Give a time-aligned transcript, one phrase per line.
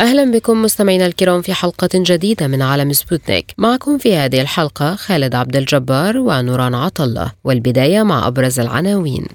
[0.00, 3.54] أهلا بكم مستمعينا الكرام في حلقة جديدة من عالم سبوتنيك.
[3.58, 9.26] معكم في هذه الحلقة خالد عبد الجبار ونوران عطا الله والبداية مع أبرز العناوين.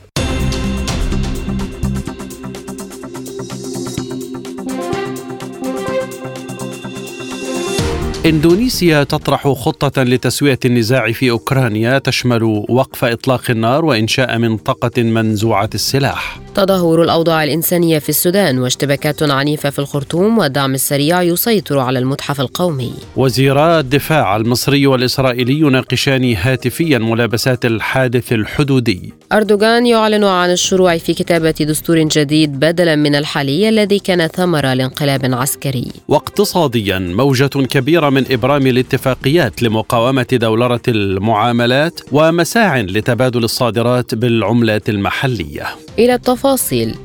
[8.25, 16.44] إندونيسيا تطرح خطة لتسوية النزاع في أوكرانيا تشمل وقف إطلاق النار وإنشاء منطقة منزوعة السلاح.
[16.55, 22.93] تدهور الأوضاع الإنسانية في السودان واشتباكات عنيفة في الخرطوم والدعم السريع يسيطر على المتحف القومي.
[23.15, 29.13] وزيرا الدفاع المصري والإسرائيلي يناقشان هاتفيا ملابسات الحادث الحدودي.
[29.33, 35.33] أردوغان يعلن عن الشروع في كتابة دستور جديد بدلا من الحالي الذي كان ثمرة لانقلاب
[35.33, 35.87] عسكري.
[36.07, 45.65] واقتصاديا موجة كبيرة من إبرام الاتفاقيات لمقاومة دولرة المعاملات ومساع لتبادل الصادرات بالعملات المحلية.
[45.99, 46.44] إلى التفاصيل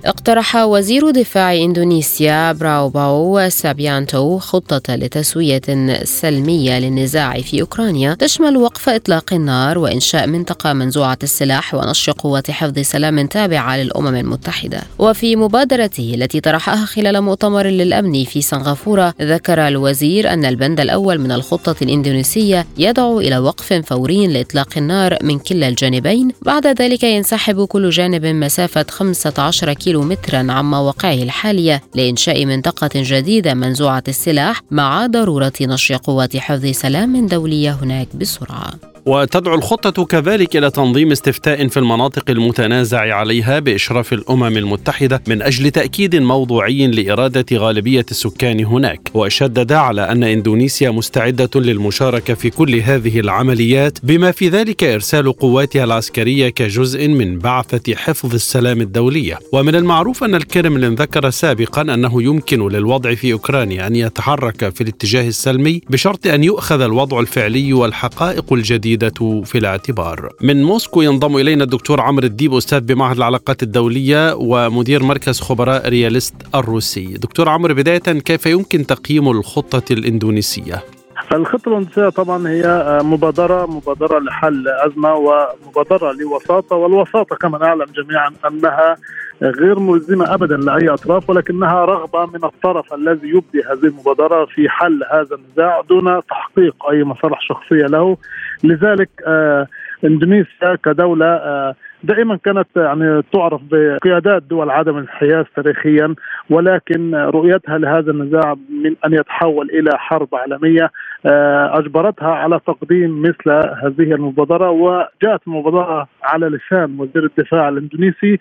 [0.04, 5.60] اقترح وزير دفاع إندونيسيا برابوو سوبيانتو خطة لتسوية
[6.04, 12.78] سلمية للنزاع في أوكرانيا تشمل وقف إطلاق النار وإنشاء منطقة منزوعة السلاح ونشر قوات حفظ
[12.78, 14.80] سلام تابعة للأمم المتحدة.
[14.98, 21.32] وفي مبادرته التي طرحها خلال مؤتمر للأمن في سنغافورة ذكر الوزير أن البند الأول من
[21.32, 26.28] الخطة الإندونيسية يدعو إلى وقف فوري لإطلاق النار من كلا الجانبين.
[26.42, 28.82] بعد ذلك ينسحب كل جانب مسافة
[29.30, 36.36] 15 كيلو مترا عن مواقعه الحالية لإنشاء منطقة جديدة منزوعة السلاح مع ضرورة نشر قوات
[36.36, 38.89] حفظ سلام دولية هناك بسرعة.
[39.06, 45.70] وتدعو الخطة كذلك إلى تنظيم استفتاء في المناطق المتنازع عليها بإشراف الأمم المتحدة من أجل
[45.70, 49.10] تأكيد موضوعي لإرادة غالبية السكان هناك.
[49.14, 55.84] وشدد على أن إندونيسيا مستعدة للمشاركة في كل هذه العمليات بما في ذلك إرسال قواتها
[55.84, 59.38] العسكرية كجزء من بعثة حفظ السلام الدولية.
[59.52, 65.28] ومن المعروف أن الكرملين ذكر سابقا أنه يمكن للوضع في أوكرانيا أن يتحرك في الاتجاه
[65.28, 71.64] السلمي بشرط أن يؤخذ الوضع الفعلي والحقائق الجديدة الجديدة في الاعتبار من موسكو ينضم إلينا
[71.64, 77.98] الدكتور عمرو الديب أستاذ بمعهد العلاقات الدولية ومدير مركز خبراء رياليست الروسي دكتور عمرو بداية
[77.98, 80.84] كيف يمكن تقييم الخطة الإندونيسية؟
[81.32, 88.96] الخطة الإندونيسية طبعا هي مبادرة مبادرة لحل أزمة ومبادرة لوساطة والوساطة كما نعلم جميعا أنها
[89.42, 95.00] غير ملزمة أبدا لأي أطراف ولكنها رغبة من الطرف الذي يبدي هذه المبادرة في حل
[95.12, 98.16] هذا النزاع دون تحقيق أي مصالح شخصية له.
[98.64, 99.66] لذلك آه
[100.04, 106.14] إندونيسيا كدولة آه دائما كانت يعني تعرف بقيادات دول عدم الانحياز تاريخيا
[106.50, 108.54] ولكن رؤيتها لهذا النزاع
[108.84, 110.90] من أن يتحول إلى حرب عالمية.
[111.24, 113.50] أجبرتها على تقديم مثل
[113.82, 118.38] هذه المبادرة وجاءت المبادرة على لسان وزير الدفاع الإندونيسي.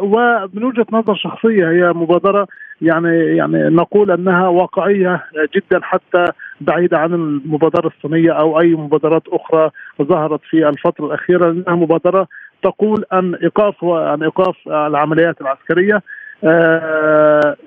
[0.00, 2.46] ومن وجهة نظر شخصية هي مبادرة
[2.82, 5.24] يعني يعني نقول أنها واقعية
[5.54, 6.24] جدا حتى
[6.60, 9.70] بعيدة عن المبادرة الصينية أو أي مبادرات أخرى
[10.02, 11.50] ظهرت في الفترة الأخيرة.
[11.50, 12.26] لأنها مبادرة
[12.62, 16.02] تقول أن ايقاف عن إيقاف العمليات العسكرية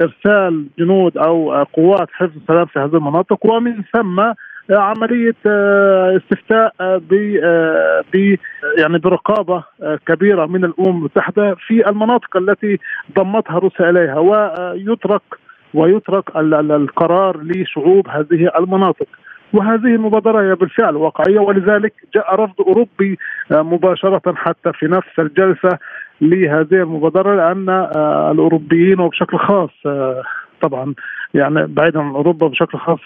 [0.02, 4.24] إرسال جنود أو قوات حفظ السلام في هذه المناطق ومن ثم
[4.70, 5.36] عملية
[6.18, 7.14] استفتاء ب
[8.14, 8.38] ب
[8.78, 9.64] يعني برقابة
[10.06, 12.80] كبيرة من الأمم المتحدة في المناطق التي
[13.18, 15.22] ضمتها روسيا إليها ويترك
[15.74, 19.08] ويترك القرار لشعوب هذه المناطق.
[19.54, 23.18] وهذه المبادرة هي بالفعل واقعية ولذلك جاء رفض أوروبي
[23.52, 25.78] مباشرة حتى في نفس الجلسة
[26.22, 27.70] لهذه المبادرة لأن
[28.32, 29.70] الأوروبيين وبشكل خاص
[30.62, 30.94] طبعا
[31.34, 33.00] يعني بعيدا عن أوروبا بشكل خاص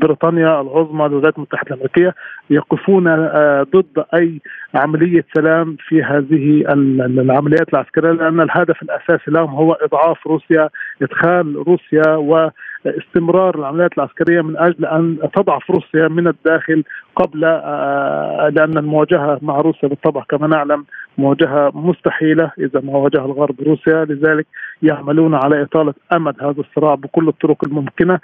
[0.00, 2.14] بريطانيا العظمى الولايات المتحدة الأمريكية
[2.50, 3.04] يقفون
[3.62, 4.40] ضد أي
[4.74, 10.68] عملية سلام في هذه العمليات العسكرية لأن الهدف الأساسي لهم هو إضعاف روسيا
[11.02, 12.16] إدخال روسيا
[12.86, 16.84] واستمرار العمليات العسكرية من أجل أن تضعف روسيا من الداخل
[17.16, 17.40] قبل
[18.56, 20.84] لأن المواجهة مع روسيا بالطبع كما نعلم
[21.18, 24.04] مواجهة مستحيلة إذا ما واجه الغرب روسيا.
[24.04, 24.46] لذلك
[24.82, 28.18] يعملون على إطالة أمد هذا الصراع بكل الطرق الممكنة.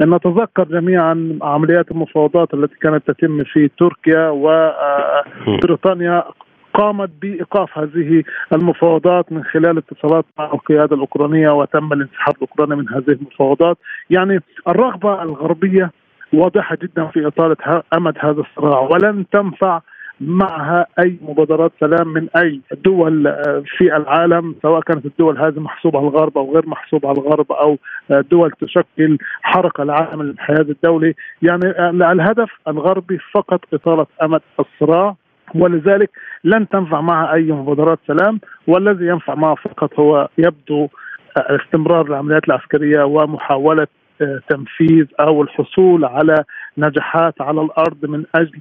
[0.00, 6.24] نتذكر جميعا عمليات المفاوضات التي كانت تتم في تركيا وبريطانيا
[6.76, 13.10] قامت بإيقاف هذه المفاوضات من خلال اتصالات مع القيادة الأوكرانية وتم الانسحاب الأوكراني من هذه
[13.10, 13.78] المفاوضات،
[14.10, 15.90] يعني الرغبة الغربية
[16.32, 19.80] واضحة جدا في إطالة أمد هذا الصراع ولن تنفع
[20.20, 25.98] معها أي مبادرات سلام من أي دول آه، في العالم سواء كانت الدول هذه محسوبة
[25.98, 27.78] على الغرب أو غير محسوبة على الغرب أو
[28.10, 31.14] آه، دول تشكل حركة العالم الانحياز الدولي.
[31.42, 35.16] يعني آه، الهدف الغربي فقط إطالة أمد الصراع.
[35.62, 36.10] ولذلك
[36.44, 40.88] لن تنفع معها أي مبادرات سلام والذي ينفع معها فقط هو يبدو
[41.36, 43.86] استمرار العمليات العسكرية ومحاولة
[44.48, 46.44] تنفيذ أو الحصول على
[46.78, 48.60] نجاحات على الأرض من أجل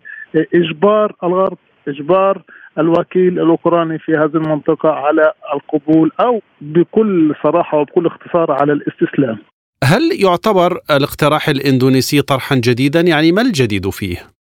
[0.56, 1.58] إجبار الغرب
[1.88, 2.42] إجبار
[2.80, 9.38] الوكيل الأوكراني في هذه المنطقة على القبول أو بكل صراحة وبكل اختصار على الاستسلام.
[9.84, 14.35] هل يعتبر الاقتراح الإندونيسي طرحا جديدا؟ يعني ما الجديد فيه؟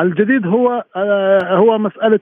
[0.00, 2.20] الجديد هو آه، هو مسألة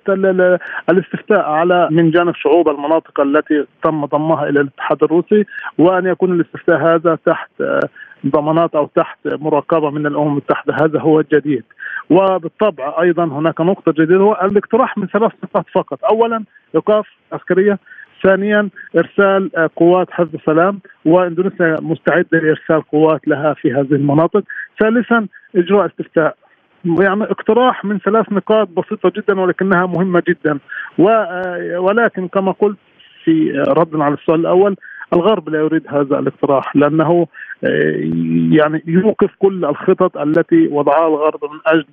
[0.90, 5.44] الاستفتاء على من جانب شعوب المناطق التي تم ضمها إلى الاتحاد الروسي
[5.78, 7.81] وأن يكون الاستفتاء هذا تحت آه،
[8.26, 10.75] ضمانات أو تحت مراقبة من الأمم المتحدة.
[10.81, 11.64] هذا هو الجديد.
[12.11, 16.05] وبالطبع أيضا هناك نقطة جديدة هو الاقتراح من ثلاث نقاط فقط.
[16.05, 16.44] اولا
[16.75, 17.78] إيقاف عسكرية.
[18.23, 20.81] ثانيا إرسال آه، قوات حفظ السلام.
[21.05, 24.43] وإندونيسيا مستعدة لإرسال قوات لها في هذه المناطق.
[24.81, 25.26] ثالثا
[25.56, 26.37] إجراء استفتاء.
[26.84, 30.58] يعني اقتراح من ثلاث نقاط بسيطة جدا ولكنها مهمة جدا
[31.00, 32.78] آه، ولكن كما قلت
[33.25, 34.76] في رد على السؤال الأول
[35.12, 37.26] الغرب لا يريد هذا الاقتراح لأنه
[37.64, 38.11] آه،
[38.52, 41.87] يعني يوقف كل الخطط التي وضعها الغرب من أجل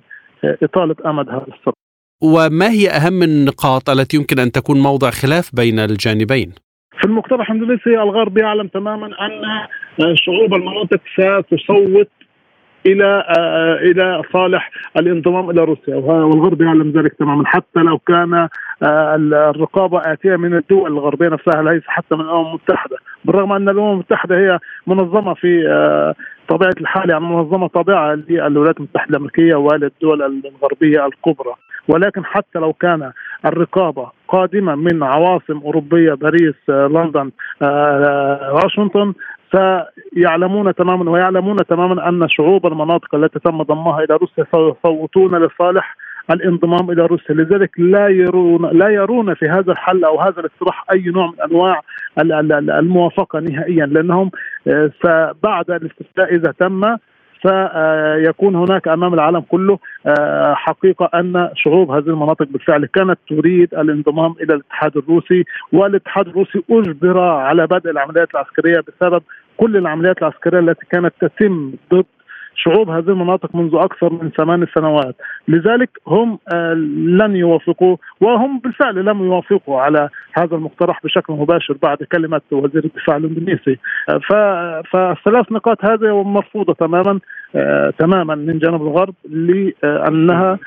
[0.44, 1.74] آه، إطالة آمد هذا الصراع.
[2.22, 6.52] وما هي أهم النقاط التي يمكن أن تكون موضع خلاف بين الجانبين؟
[7.00, 9.42] في المقترح الإندونيسي الغرب يعلم تماما أن
[10.16, 12.08] شعوب المناطق ستصوت
[12.86, 15.96] إلى آه، إلى صالح الانضمام إلى روسيا.
[15.96, 17.46] والغرب يعلم ذلك تماما.
[17.46, 18.48] حتى لو كان
[18.82, 19.14] آه،
[19.50, 22.96] الرقابة آتية من الدول الغربية نفسها ليس حتى من الأمم المتحدة.
[23.24, 26.14] بالرغم أن الأمم المتحدة هي منظمة في آه،
[26.48, 31.54] طبيعة الحال يعني منظمة طابعه للولايات المتحدة الأمريكية وللدول الغربية الكبرى.
[31.88, 33.12] ولكن حتى لو كان
[33.46, 37.30] الرقابة قادمة من عواصم أوروبية باريس لندن
[38.52, 39.12] واشنطن
[39.54, 45.96] سيعلمون تماما ويعلمون تماما أن شعوب المناطق التي تم ضمها إلى روسيا سيصوتون لصالح
[46.30, 47.34] الانضمام إلى روسيا.
[47.34, 51.80] لذلك لا يرون لا يرون في هذا الحل أو هذا الاقتراح أي نوع من أنواع
[52.78, 54.30] الموافقة نهائيا لأنهم
[54.66, 56.96] آه، بعد الاستفتاء إذا تم
[57.46, 64.34] سيكون هناك أمام العالم كله آه، حقيقة أن شعوب هذه المناطق بالفعل كانت تريد الانضمام
[64.42, 69.22] إلى الاتحاد الروسي والاتحاد الروسي أجبر على بدء العمليات العسكرية بسبب
[69.56, 72.04] كل العمليات العسكرية التي كانت تتم ضد
[72.56, 75.16] شعوب هذه المناطق منذ أكثر من ثمان سنوات،
[75.48, 76.74] لذلك هم آه،
[77.20, 80.08] لن يوافقوا وهم بالفعل لم يوافقوا على
[80.38, 83.78] هذا المقترح بشكل مباشر بعد كلمة وزير الدفاع الاندونيسي،
[84.08, 87.20] آه، فالثلاث نقاط هذه مرفوضه تماما
[87.56, 90.58] آه، تماما من جانب الغرب لأنها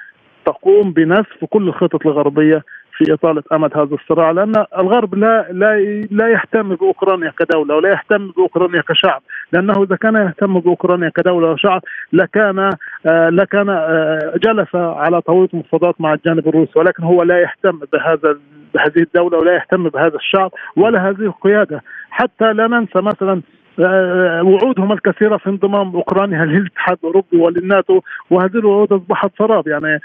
[0.46, 2.64] تقوم بنسف كل الخطط الغربية
[2.98, 5.80] في اطاله أمد هذا الصراع لأن الغرب لا لا
[6.12, 9.22] لا يهتم بأوكرانيا كدولة ولا يهتم بأوكرانيا كشعب
[9.52, 11.82] لأنه إذا كان يهتم بأوكرانيا كدولة وشعب
[12.14, 12.60] لكان
[13.06, 18.38] آه، لكان آه، جلس على طاوله مفاوضات مع الجانب الروسي ولكن هو لا يهتم بهذا
[18.74, 21.84] بهذه الدولة ولا يهتم بهذا الشعب ولا هذه القيادة.
[22.10, 23.42] حتى لا ننسى مثلا
[23.80, 26.46] وعودهم الكثيرة في انضمام أوكرانيا.
[26.46, 29.68] للاتحاد الأوروبي وللناتو وهذه الوعود أصبحت سراب.
[29.68, 30.00] يعني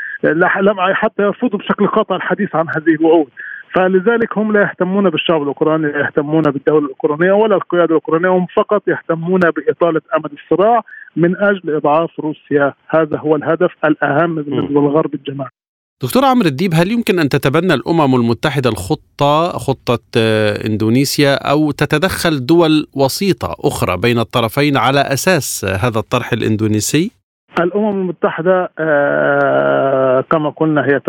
[0.61, 3.28] لم حتى يرفضوا بشكل قاطع الحديث عن هذه الوعود.
[3.75, 8.28] فلذلك هم لا يهتمون بالشعب الأوكراني لا يهتمون بالدولة الأوكرانية ولا القيادة الأوكرانية.
[8.28, 10.82] هم فقط يهتمون بإطالة امد الصراع
[11.16, 12.73] من أجل إضعاف روسيا.
[12.88, 15.50] هذا هو الهدف الأهم بالنسبة للغرب الجماعي.
[16.02, 22.47] دكتور عمرو الديب هل يمكن أن تتبنى الأمم المتحدة الخطة خطة آه، إندونيسيا أو تتدخل
[22.47, 27.11] دول وسيطة أخرى بين الطرفين على أساس هذا الطرح الإندونيسي؟
[27.61, 31.00] الأمم المتحدة آه، كما قلنا هي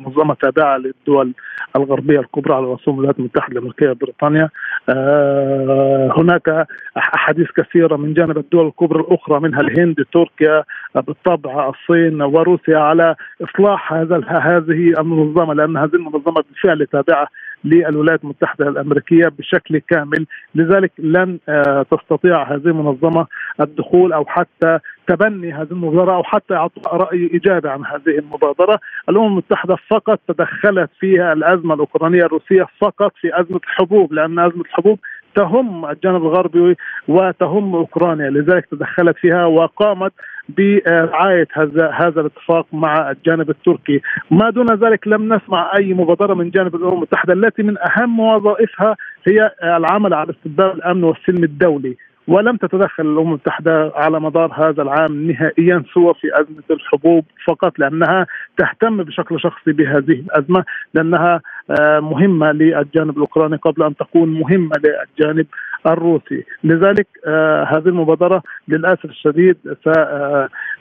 [0.00, 1.32] منظمة تابعة للدول
[1.76, 4.48] الغربية الكبرى على رسوم الولايات المتحدة الأمريكية بريطانيا.
[4.88, 10.64] آه، هناك أحاديث كثيرة من جانب الدول الكبرى الأخرى منها الهند تركيا
[10.94, 17.28] بالطبع الصين وروسيا على إصلاح هذا هذه المنظمة لأن هذه المنظمه بالفعل تابعة
[17.64, 23.26] للولايات المتحدة الأمريكية بشكل كامل، لذلك لن آه، تستطيع هذه المنظمة
[23.60, 29.26] الدخول أو حتى تبني هذه المبادرة أو حتى إعطاء رأي إيجابي عن هذه المبادرة، الأمم
[29.26, 34.98] المتحدة فقط تدخلت فيها الأزمة الأوكرانية الروسية فقط في أزمة الحبوب لأن أزمة الحبوب
[35.34, 36.76] تهم الجانب الغربي
[37.08, 38.30] وتهم أوكرانيا.
[38.30, 40.12] لذلك تدخلت فيها وقامت
[40.48, 44.00] برعاية هذا هذا الاتفاق مع الجانب التركي.
[44.30, 47.32] ما دون ذلك لم نسمع أي مبادرة من جانب الأمم المتحدة.
[47.32, 51.96] التي من أهم وظائفها هي العمل على استتباب الأمن والسلم الدولي.
[52.28, 58.26] ولم تتدخل الأمم المتحدة على مدار هذا العام نهائيا سوى في أزمة الحبوب فقط لأنها
[58.58, 60.64] تهتم بشكل شخصي بهذه الأزمة
[60.94, 61.40] لأنها
[61.80, 65.46] آه، مهمة للجانب الأوكراني قبل أن تكون مهمة للجانب
[65.86, 69.56] الروسي، لذلك آه، هذه المبادرة للأسف الشديد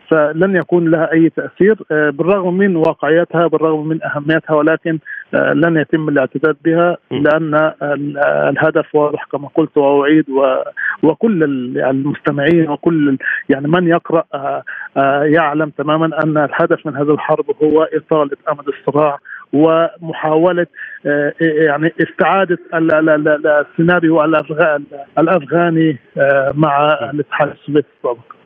[0.10, 5.00] فلن يكون لها أي تأثير بالرغم من واقعيتها بالرغم من أهميتها ولكن
[5.34, 7.72] لن يتم الاعتداد بها لأن
[8.50, 10.26] الهدف واضح كما قلت وأعيد
[11.04, 11.44] وكل
[11.80, 13.18] المستمعين وكل
[13.50, 14.24] يعني من يقرأ
[15.24, 19.20] يعلم تماما أن الهدف من هذه الحرب هو اطاله امد الصراع
[19.54, 20.68] ومحاولة
[21.42, 24.24] يعني استعادة السيناريو
[25.18, 25.98] الأفغاني
[26.54, 28.37] مع الاتحاد السوفيتي السابق.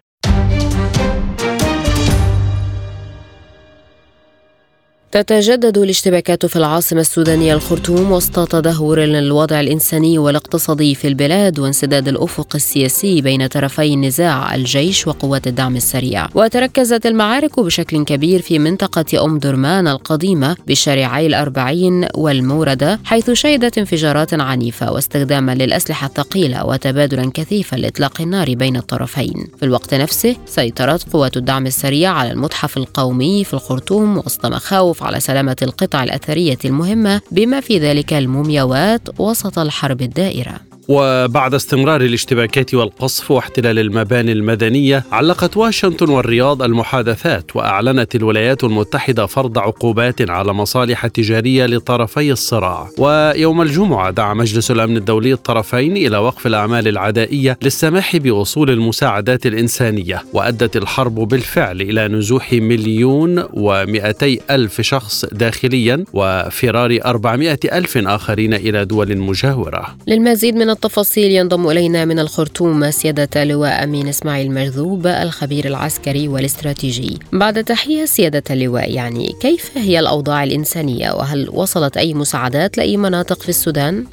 [5.11, 12.55] تتجدد الاشتباكات في العاصمة السودانية الخرطوم وسط تدهور الوضع الإنساني والاقتصادي في البلاد وانسداد الأفق
[12.55, 16.27] السياسي بين طرفي النزاع الجيش وقوات الدعم السريع.
[16.35, 24.33] وتركزت المعارك بشكل كبير في منطقة أم درمان القديمة بشارعي الأربعين والموردة حيث شهدت انفجارات
[24.33, 29.47] عنيفة واستخداما للأسلحة الثقيلة وتبادلا كثيفا لإطلاق النار بين الطرفين.
[29.59, 35.19] في الوقت نفسه سيطرت قوات الدعم السريع على المتحف القومي في الخرطوم وسط مخاوف على
[35.19, 40.70] سلامة القطع الأثرية المهمة بما في ذلك المومياوات وسط الحرب الدائرة.
[40.93, 49.57] وبعد استمرار الاشتباكات والقصف واحتلال المباني المدنية علقت واشنطن والرياض المحادثات وأعلنت الولايات المتحدة فرض
[49.57, 52.89] عقوبات على مصالح تجارية لطرفي الصراع.
[52.97, 60.23] ويوم الجمعة دعا مجلس الأمن الدولي الطرفين إلى وقف الأعمال العدائية للسماح بوصول المساعدات الإنسانية
[60.33, 68.85] وأدت الحرب بالفعل إلى نزوح مليون ومئتي ألف شخص داخليا وفرار أربعمائة ألف آخرين إلى
[68.85, 69.95] دول مجاورة.
[70.07, 77.19] للمزيد من التفاصيل ينضم إلينا من الخرطوم سيادة اللواء أمين إسماعيل مرذوب الخبير العسكري والاستراتيجي.
[77.33, 83.41] بعد تحية سيادة اللواء يعني كيف هي الأوضاع الإنسانية؟ وهل وصلت أي مساعدات لأي مناطق
[83.41, 84.05] في السودان؟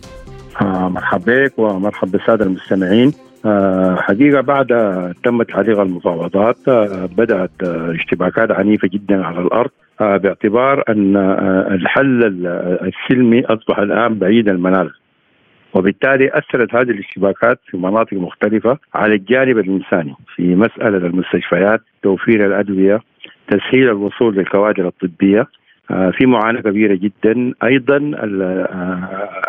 [0.60, 3.12] آه مرحبا بك ومرحبا بالسادة المستمعين.
[3.46, 4.66] آه حقيقة بعد
[5.24, 9.70] تم تعليق المفاوضات آه بدأت آه اشتباكات عنيفة جدا على الأرض
[10.00, 12.24] آه باعتبار أن آه الحل
[12.88, 14.90] السلمي أصبح الآن بعيد المنال.
[15.74, 23.00] وبالتالي أثرت هذه الاشتباكات في مناطق مختلفة على الجانب الإنساني في مسألة المستشفيات توفير الأدوية
[23.48, 25.46] تسهيل الوصول للكوادر الطبية
[25.88, 27.52] في معاناة كبيرة جدا.
[27.64, 27.96] أيضا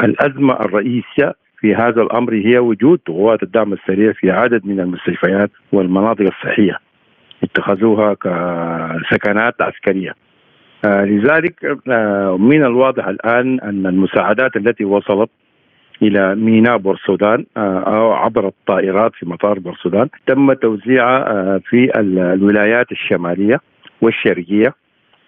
[0.04, 6.22] الأزمة الرئيسية في هذا الأمر هي وجود قوات الدعم السريع في عدد من المستشفيات والمناطق
[6.22, 6.80] الصحية
[7.44, 10.12] اتخذوها كسكنات عسكرية.
[10.86, 11.54] لذلك
[12.40, 15.30] من الواضح الآن أن المساعدات التي وصلت
[16.02, 23.60] إلى ميناء بورسودان أو عبر الطائرات في مطار بورسودان تم توزيعها في الولايات الشمالية
[24.02, 24.74] والشرقية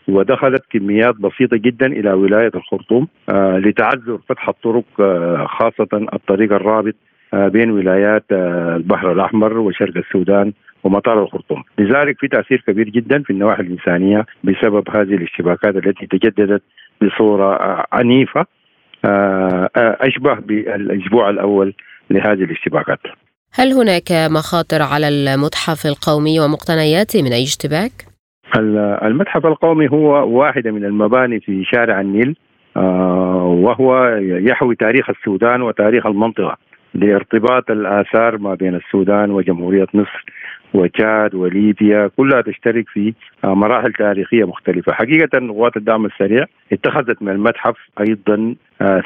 [0.07, 4.83] ودخلت كميات بسيطة جدا إلى ولاية الخرطوم لتعذر فتح الطرق
[5.45, 6.95] خاصة الطريق الرابط
[7.33, 11.63] بين ولايات البحر الأحمر وشرق السودان ومطار الخرطوم.
[11.79, 16.61] لذلك في تأثير كبير جدا في النواحي الإنسانية بسبب هذه الاشتباكات التي تجددت
[17.01, 18.45] بصورة عنيفة.
[19.75, 21.73] أشبه بالأسبوع الأول
[22.09, 22.99] لهذه الاشتباكات.
[23.53, 27.91] هل هناك مخاطر على المتحف القومي ومقتنياته من أي اشتباك؟
[29.03, 32.35] المتحف القومي هو واحدة من المباني في شارع النيل
[33.65, 36.57] وهو يحوي تاريخ السودان وتاريخ المنطقة
[36.93, 40.25] لارتباط الآثار ما بين السودان وجمهورية مصر
[40.73, 43.13] وتشاد وليبيا كلها تشترك في
[43.43, 48.55] مراحل تاريخية مختلفة، حقيقة قوات الدعم السريع اتخذت من المتحف أيضا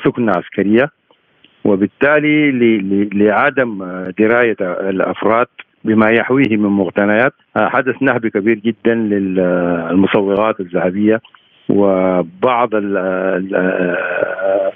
[0.03, 0.91] سكنة عسكرية
[1.65, 2.51] وبالتالي
[3.13, 3.85] لعدم
[4.19, 5.47] دراية الأفراد
[5.83, 7.33] بما يحويه من مقتنيات.
[7.57, 11.21] حدث نهب كبير جدا للمصوغات الذهبية
[11.69, 12.69] وبعض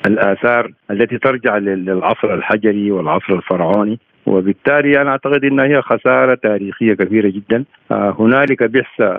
[0.07, 3.99] الآثار التي ترجع للعصر الحجري والعصر الفرعوني.
[4.29, 7.63] وبالتالي أنا أعتقد إنها هي خسارة تاريخية كبيرة جدا.
[7.91, 9.09] هنالك بعثه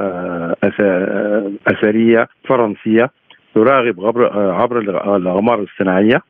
[1.66, 3.10] أثرية فرنسية
[3.54, 4.00] تراقب
[4.34, 4.78] عبر
[5.16, 6.22] الأقمار الصناعية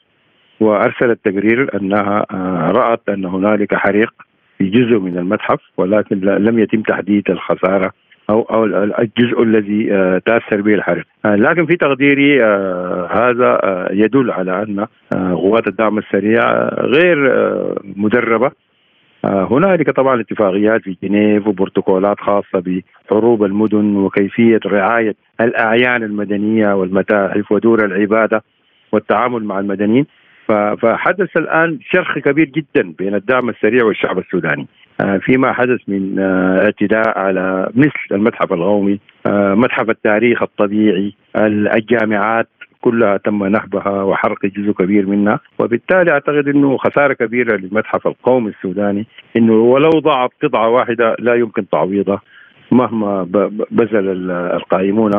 [0.61, 2.27] وأرسلت تقرير أنها
[2.71, 4.13] رأت أن هنالك حريق
[4.59, 7.93] في جزء من المتحف ولكن لم يتم تحديد الخسارة
[8.31, 9.87] أو أو الجزء الذي
[10.27, 12.43] تأثر به الحريق، لكن في تقديري
[13.11, 14.87] هذا يدل على أن
[15.35, 17.17] قوات الدعم السريع غير
[17.97, 18.51] مدربة
[19.25, 27.85] هنالك طبعا اتفاقيات في جنيف وبروتوكولات خاصة بحروب المدن وكيفية رعاية الأعيان المدنية والمتاحف ودور
[27.85, 28.43] العبادة
[28.93, 30.07] والتعامل مع المدنيين.
[30.83, 34.67] فحدث الآن شرخ كبير جدا بين الدعم السريع والشعب السوداني.
[35.01, 41.15] آه، فيما حدث من آه، اعتداء على مثل المتحف القومي آه، متحف التاريخ الطبيعي
[41.77, 42.49] الجامعات
[42.81, 49.07] كلها تم نهبها وحرق جزء كبير منها وبالتالي أعتقد إنه خسارة كبيرة للمتحف القومي السوداني
[49.37, 52.21] إنه ولو ضاعت قطعة واحدة لا يمكن تعويضها
[52.71, 53.23] مهما
[53.71, 55.13] بذل القائمون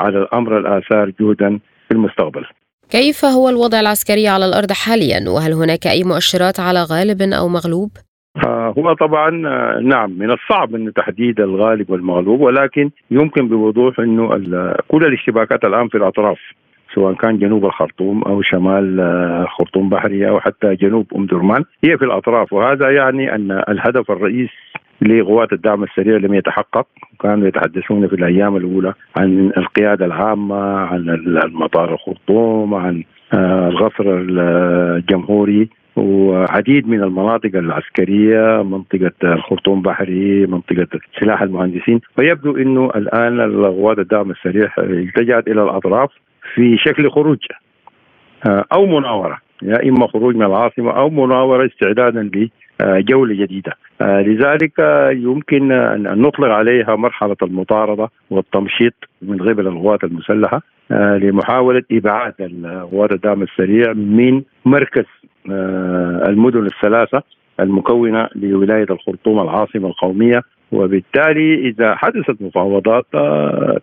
[0.00, 2.44] على الأمر الآثار جهدا في المستقبل.
[2.90, 7.90] كيف هو الوضع العسكري على الأرض حاليا وهل هناك أي مؤشرات على غالب أو مغلوب؟
[8.46, 14.28] آه، هو طبعا آه، نعم من الصعب انه تحديد الغالب والمغلوب ولكن يمكن بوضوح إنه
[14.88, 16.38] كل الاشتباكات الآن في الأطراف
[16.94, 21.64] سواء كان جنوب الخرطوم أو شمال آه، خرطوم بحرية أو حتى جنوب أم درمان.
[21.84, 22.52] هي في الأطراف.
[22.52, 24.50] وهذا يعني أن الهدف الرئيس
[25.02, 26.86] لقوات الدعم السريع لم يتحقق.
[27.20, 31.08] كانوا يتحدثون في الأيام الأولى عن القيادة العامة عن
[31.44, 33.02] المطار الخرطوم عن
[33.34, 35.68] الغفر الجمهوري.
[35.96, 40.86] وعديد من المناطق العسكرية منطقة الخرطوم بحري منطقة
[41.20, 42.00] سلاح المهندسين.
[42.18, 46.10] ويبدو إنه الآن قوات الدعم السريع التجأت إلى الأطراف.
[46.54, 47.38] في شكل خروج.
[48.46, 49.38] آه، أو مناورة.
[49.62, 52.30] يا إما خروج من العاصمة أو مناورة استعدادا
[52.82, 53.72] لجولة جديدة.
[54.00, 54.72] آه، لذلك
[55.12, 62.34] يمكن ان نطلق عليها مرحلة المطاردة والتمشيط من قبل القوات المسلحة آه، لمحاولة إبعاد
[62.92, 65.04] قوات الدعم السريع من مركز
[66.28, 67.22] المدن الثلاثة
[67.60, 70.42] المكونة لولاية الخرطوم العاصمة القومية.
[70.72, 73.06] وبالتالي إذا حدثت مفاوضات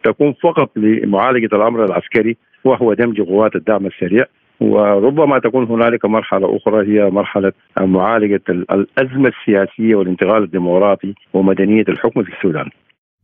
[0.04, 4.26] تكون فقط لمعالجة الأمر العسكري وهو دمج قوات الدعم السريع
[4.62, 12.34] وربما تكون هنالك مرحلة أخرى هي مرحلة معالجة الأزمة السياسية والانتقال الديمقراطي ومدنية الحكم في
[12.34, 12.70] السودان.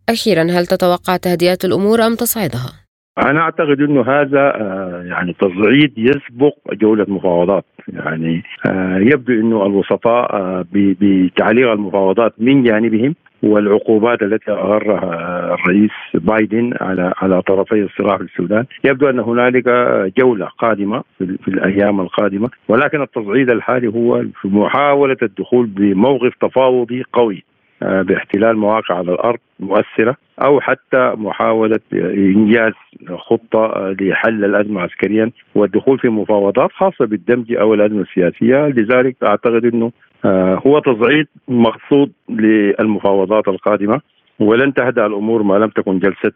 [0.09, 6.53] أخيرا هل تتوقع تهدئة الأمور أم تصعيدها؟ أنا أعتقد إنه هذا آه، يعني تصعيد يسبق
[6.73, 15.53] جولة مفاوضات يعني آه، يبدو إنه الوسطاء آه، بتعليق المفاوضات من جانبهم والعقوبات التي اغرها
[15.53, 18.65] الرئيس بايدن على على طرفي الصراع في السودان.
[18.83, 19.67] يبدو أن هنالك
[20.17, 27.43] جولة قادمة في الأيام القادمة ولكن التصعيد الحالي هو في محاولة الدخول بموقف تفاوضي قوي
[27.81, 32.73] باحتلال مواقع على الأرض مؤثرة أو حتى محاولة إنجاز
[33.17, 38.67] خطة لحل الأزمة عسكريا والدخول في مفاوضات خاصة بالدمج أو الأزمة السياسية.
[38.67, 39.91] لذلك أعتقد أنه آه،
[40.67, 44.01] هو تصعيد مقصود للمفاوضات القادمة
[44.39, 46.31] ولن تهدأ الأمور ما لم تكن جلسة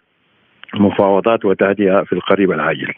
[0.74, 2.94] مفاوضات وتهدئة في القريب العاجل.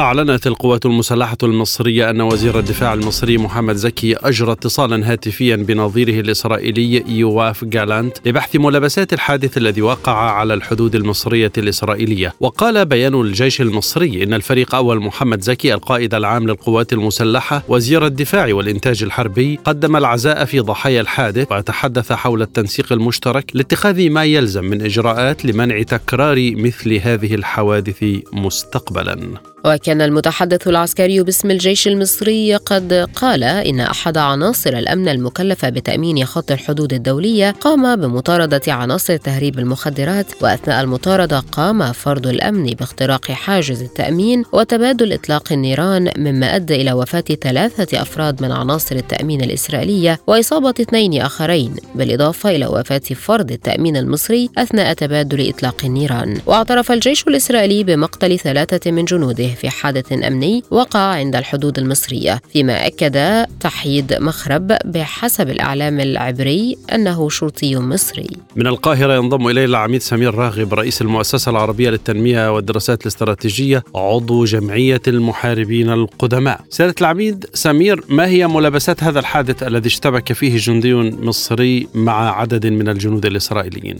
[0.00, 7.04] أعلنت القوات المسلحة المصرية أن وزير الدفاع المصري محمد زكي أجرى اتصالا هاتفيا بنظيره الإسرائيلي
[7.18, 12.34] يواف جالانت لبحث ملابسات الحادث الذي وقع على الحدود المصرية الإسرائيلية.
[12.40, 18.54] وقال بيان الجيش المصري إن الفريق أول محمد زكي القائد العام للقوات المسلحة وزير الدفاع
[18.54, 24.82] والإنتاج الحربي قدم العزاء في ضحايا الحادث وتحدث حول التنسيق المشترك لاتخاذ ما يلزم من
[24.82, 29.55] إجراءات لمنع تكرار مثل هذه الحوادث مستقبلا.
[29.66, 36.50] وكان المتحدث العسكري باسم الجيش المصري قد قال إن أحد عناصر الأمن المكلفة بتأمين خط
[36.50, 44.42] الحدود الدولية قام بمطاردة عناصر تهريب المخدرات وأثناء المطاردة قام فرد الأمن باختراق حاجز التأمين
[44.52, 51.22] وتبادل إطلاق النيران مما أدى إلى وفاة ثلاثة أفراد من عناصر التأمين الإسرائيلية وإصابة اثنين
[51.22, 56.40] آخرين بالإضافة إلى وفاة فرد التأمين المصري أثناء تبادل إطلاق النيران.
[56.46, 59.55] واعترف الجيش الإسرائيلي بمقتل ثلاثة من جنوده.
[59.56, 67.28] في حادث أمني وقع عند الحدود المصرية فيما أكد تحييد مخرب بحسب الإعلام العبري أنه
[67.28, 68.28] شرطي مصري.
[68.56, 75.02] من القاهرة ينضم إلينا العميد سمير راغب رئيس المؤسسة العربية للتنمية والدراسات الاستراتيجية عضو جمعية
[75.08, 76.60] المحاربين القدماء.
[76.70, 82.66] سيادة العميد سمير ما هي ملابسات هذا الحادث الذي اشتبك فيه جندي مصري مع عدد
[82.66, 83.98] من الجنود الإسرائيليين؟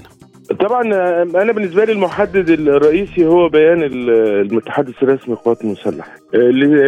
[0.54, 0.82] طبعا
[1.42, 6.12] أنا بالنسبة لي المحدد الرئيسي هو بيان المتحدث الرسمي للقوات المسلحة.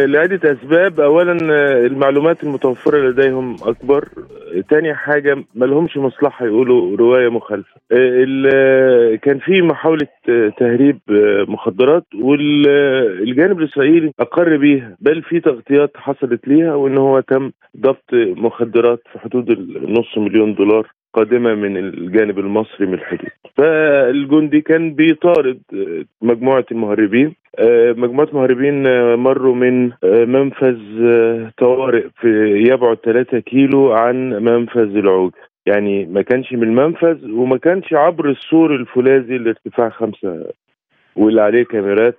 [0.05, 0.99] لعدة أسباب.
[0.99, 1.37] اولا
[1.85, 4.07] المعلومات المتوفرة لديهم أكبر.
[4.69, 7.81] تاني حاجة ما لهمش مصلحة يقولوا رواية مخالفة.
[9.21, 10.07] كان في محاولة
[10.57, 10.99] تهريب
[11.47, 14.97] مخدرات والجانب الإسرائيلي أقر بيها.
[14.99, 20.87] بل في تغطيات حصلت ليها وإن هو تم ضبط مخدرات في حدود النص مليون دولار.
[21.13, 23.29] قادمة من الجانب المصري من الحدود.
[23.57, 25.59] فالجندي كان بيطارد
[26.21, 27.35] مجموعة المهربين.
[27.97, 28.83] مجموعة مهربين
[29.15, 30.79] مروا من منفذ
[31.57, 35.31] طوارئ في يبعد 3 كيلو عن منفذ العوج
[35.65, 40.45] يعني ما كانش من المنفذ وما كانش عبر السور الفولاذي لارتفاع خمسة
[41.15, 42.17] واللي عليه كاميرات.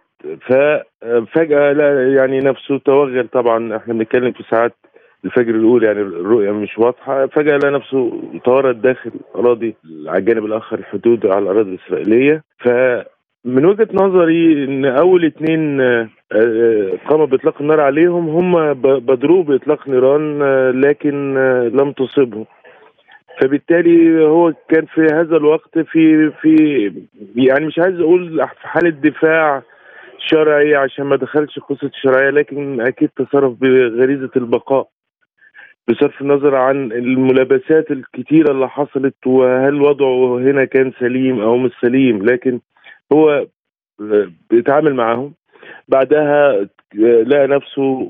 [0.51, 3.29] لا يعني نفسه توغل.
[3.29, 4.75] طبعا إحنا بنتكلم في ساعات
[5.25, 9.75] الفجر الأولى يعني الرؤية مش واضحة فجأة لقى نفسه تورط داخل اراضي
[10.07, 12.43] على الجانب الآخر الحدود على الأراضي الإسرائيلية.
[12.59, 12.69] ف
[13.45, 19.89] من وجهة نظري إن أول اتنين آه، آه، قام بإطلاق النار عليهم هم بدروا بإطلاق
[19.89, 21.35] نيران آه، لكن
[21.81, 22.47] لم تصبهم
[23.41, 26.55] فبالتالي هو كان في هذا الوقت في في
[27.37, 29.63] يعني مش عايز أقول في حالة دفاع
[30.19, 34.89] شرعي عشان ما دخلش قصة الشرعية لكن أكيد تصرف بغريزة البقاء.
[35.91, 42.27] بصرف النظر عن الملابسات الكتيرة اللي حصلت وهل وضعه هنا كان سليم أو مش سليم
[42.27, 42.61] لكن
[43.13, 43.47] هو
[44.51, 45.35] بيتعامل معاهم.
[45.89, 46.67] بعدها
[47.27, 48.09] لقى نفسه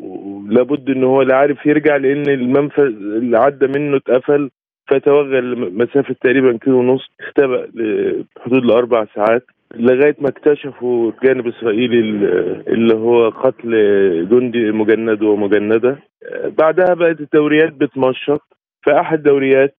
[0.48, 4.50] لابد إن هو لا عارف يرجع لأن المنفذ اللي عدى منه اتقفل
[4.88, 12.00] فتوغل مسافة تقريبا كيلو ونص اختبأ لحدود الاربع ساعات لغاية ما اكتشفوا الجانب الاسرائيلي
[12.68, 13.70] اللي هو قتل
[14.30, 15.98] جندي مجند ومجندة.
[16.58, 18.42] بعدها بقت الدوريات بتمشط.
[18.82, 19.76] في أحد الدوريات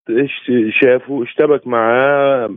[0.69, 2.49] شافه اشتبك معاه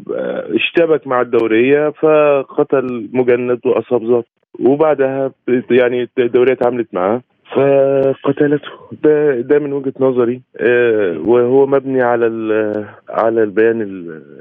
[0.54, 4.26] اشتبك مع الدورية فقتل مجند واصاب ظابط
[4.60, 5.32] وبعدها
[5.70, 7.22] يعني الدوريات عملت معاه.
[7.56, 8.68] فقتلته.
[9.02, 10.42] ده ده من وجهة نظري.
[10.60, 12.26] آه، وهو مبني على
[13.08, 13.80] على البيان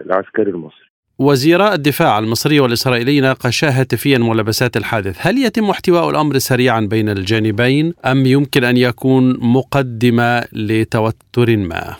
[0.05, 0.92] العسكري المصري.
[1.19, 5.27] وزيراء الدفاع المصري والإسرائيلي ناقشا هاتفيا ملابسات الحادث.
[5.27, 9.23] هل يتم احتواء الأمر سريعا بين الجانبين أم يمكن أن يكون
[9.55, 11.95] مقدمة لتوتر ما؟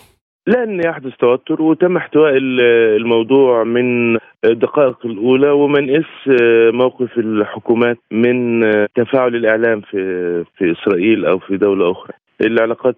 [0.48, 2.34] لن يحدث توتر وتم احتواء
[2.98, 6.40] الموضوع من الدقائق الأولى وما نقيس
[6.74, 8.62] موقف الحكومات من
[8.96, 9.98] تفاعل الإعلام في
[10.58, 12.14] في إسرائيل أو في دولة أخرى.
[12.42, 12.96] العلاقات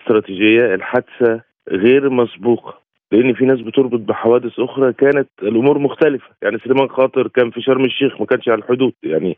[0.00, 1.40] استراتيجية الحادثة
[1.70, 2.81] غير مسبوقة.
[3.12, 6.26] لأن في ناس بتربط بحوادث أخرى كانت الأمور مختلفة.
[6.42, 8.92] يعني سليمان خاطر كان في شرم الشيخ ما كانش على الحدود.
[9.02, 9.36] يعني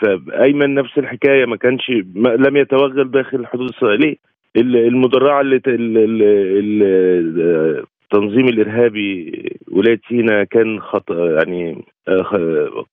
[0.00, 4.16] فأيمن نفس الحكاية ما كانش ما لم يتوغل داخل الحدود الإسرائيلية.
[4.56, 5.60] المدرعه اللي,
[8.14, 9.32] التنظيم الإرهابي
[9.72, 12.01] ولاية سينا كان خط يعني آه،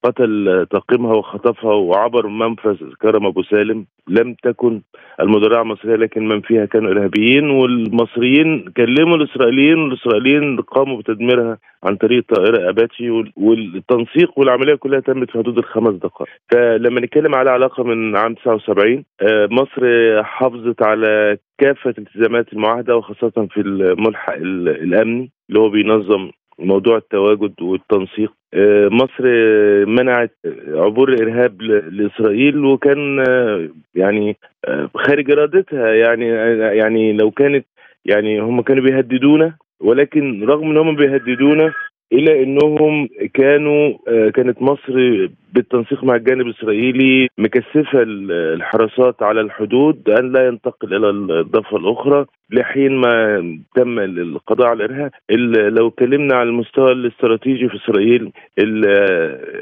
[0.04, 3.86] قتل طاقمها وخطفها وعبر منفذ كرم أبو سالم.
[4.08, 4.82] لم تكن
[5.20, 12.24] المدرعه مصريه لكن من فيها كانوا إرهابيين والمصريين كلموا الإسرائيليين والإسرائيليين قاموا بتدميرها عن طريق
[12.36, 16.30] طائرة أباتشي والتنسيق والعملية كلها تمت في حدود الخمس دقائق.
[16.52, 19.84] فلما نتكلم على علاقة من عام 79 آه، مصر
[20.24, 28.34] حافظت على كافة التزامات المعاهدة وخاصة في الملحق الأمني اللي هو بينظم موضوع التواجد والتنسيق.
[28.54, 29.24] آه، مصر
[29.86, 35.94] منعت عبور الإرهاب لإسرائيل وكان آه، يعني آه، خارج إرادتها.
[35.94, 36.28] يعني
[36.78, 37.66] يعني لو كانت
[38.06, 41.74] يعني هم كانوا بيهددونا ولكن رغم إن هم بيهددونا
[42.14, 50.32] إلى إنهم كانوا آه، كانت مصر بالتنسيق مع الجانب الإسرائيلي مكثفة الحراسات على الحدود أن
[50.32, 53.38] لا ينتقل إلى الضفة الأخرى لحين ما
[53.76, 55.12] تم القضاء على الإرهاب.
[55.78, 58.32] لو اتكلمنا على المستوى الاستراتيجي في إسرائيل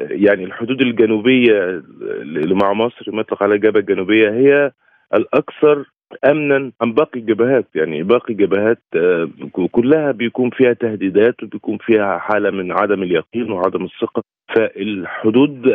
[0.10, 4.72] يعني الحدود الجنوبية اللي مع مصر مطلق على الجبهه الجنوبية هي
[5.14, 5.86] الأكثر
[6.26, 7.68] امنا عن باقي الجبهات.
[7.76, 9.30] يعني باقي الجبهات آه،
[9.72, 14.24] كلها بيكون فيها تهديدات وبيكون فيها حالة من عدم اليقين وعدم الثقة.
[14.56, 15.68] فالحدود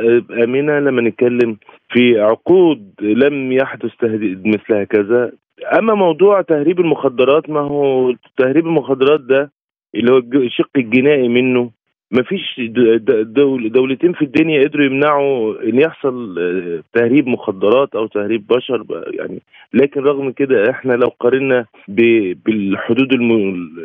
[0.45, 0.79] آمنة.
[0.79, 1.57] لما نتكلم
[1.93, 5.33] في عقود لم يحدث تهديد مثل هكذا
[5.79, 9.53] أما موضوع تهريب المخدرات ما هو تهريب المخدرات ده
[9.95, 11.71] اللي هو الشق الجنائي منه
[12.13, 12.61] ما فيش
[13.23, 19.43] دول دولتين في الدنيا قدروا يمنعوا إن يحصل آه، تهريب مخدرات أو تهريب بشر يعني
[19.75, 23.31] لكن رغم كده إحنا لو قارنا بالحدود الم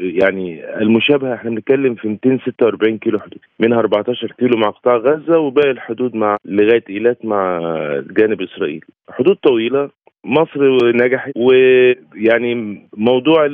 [0.01, 5.71] يعني المشابهة إحنا بنتكلم في 246 كيلو حدود منها 14 كيلو مع قطاع غزة وباقي
[5.71, 7.59] الحدود مع لغاية إيلات مع
[7.99, 9.89] الجانب الاسرائيلي حدود طويلة
[10.25, 13.45] مصر نجحت ويعني موضوع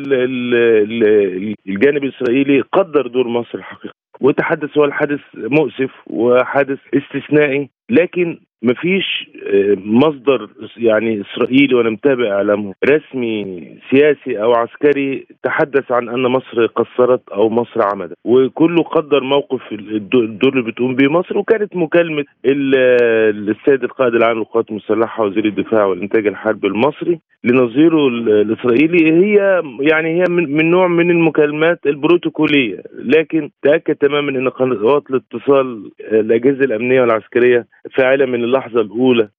[1.68, 4.03] الجانب الإسرائيلي قدر دور مصر الحقيقي.
[4.24, 7.70] وتحدث هو الحادث مؤسف وحادث استثنائي.
[8.00, 16.10] لكن مفيش آه، مصدر يعني إسرائيلي وأنا متابع إعلامه رسمي سياسي أو عسكري تحدث عن
[16.10, 18.18] أن مصر قصرت أو مصر عمدت.
[18.26, 25.24] وكله قدر موقف الدور اللي بتقوم به مصر وكانت مكالمة السيد القائد العام للقوات المسلحة
[25.24, 29.12] وزير الدفاع والإنتاج الحربي المصري لنظيره الإسرائيلي.
[29.12, 36.66] هي يعني هي من نوع من المكالمات البروتوكولية لكن تأكد تماما إن قنوات الاتصال الأجهزة
[36.66, 39.30] الأمنية والعسكرية فاعله من اللحظة الأولى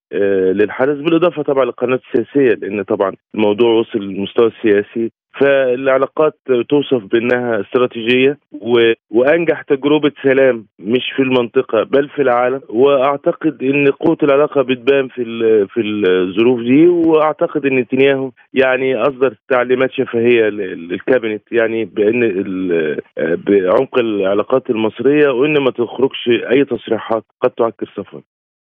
[0.53, 5.13] للحدث بالإضافة طبعا للقناه السياسية لأن طبعا الموضوع وصل للمستوى السياسي.
[5.41, 6.35] فالعلاقات
[6.69, 8.93] توصف بأنها استراتيجية و...
[9.11, 12.61] وأنجح تجربة سلام مش في المنطقة بل في العالم.
[12.69, 15.69] وأعتقد إن قوة العلاقة بتبان في ال...
[15.69, 16.87] في الظروف دي.
[16.87, 23.01] وأعتقد إن نتنياهو يعني أصدر تعليمات شفهية للكابينت يعني بأن ال...
[23.19, 28.23] بعمق العلاقات المصرية وان ما تخرجش أي تصريحات قد تعكر صفوة.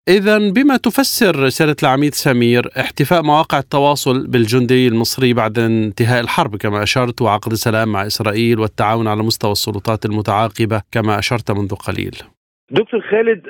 [0.09, 6.83] إذا بما تفسر رسالة العميد سمير احتفاء مواقع التواصل بالجندي المصري بعد انتهاء الحرب كما
[6.83, 12.15] أشرت وعقد السلام مع إسرائيل والتعاون على مستوى السلطات المتعاقبة كما أشرت منذ قليل.
[12.71, 13.43] دكتور خالد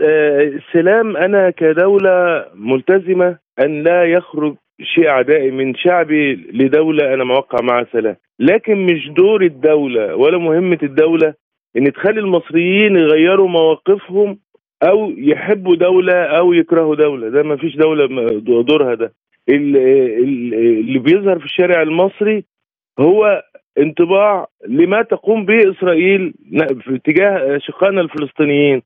[0.61, 4.55] السلام أنا كدولة ملتزمة أن لا يخرج
[4.95, 8.17] شيء عدائي من شعبي لدولة أنا موقع معها سلام.
[8.39, 11.35] لكن مش دور الدولة ولا مهمة الدولة
[11.77, 14.39] إن تخلي المصريين يغيروا مواقفهم
[14.83, 17.29] أو يحبوا دولة أو يكرهوا دولة.
[17.29, 18.07] ده ما فيش دولة
[18.63, 19.13] دورها ده.
[19.49, 22.45] اللي بيظهر في الشارع المصري
[23.01, 23.43] هو
[23.79, 26.35] انطباع لما تقوم به إسرائيل
[26.81, 28.83] في اتجاه شقائنا الفلسطينيين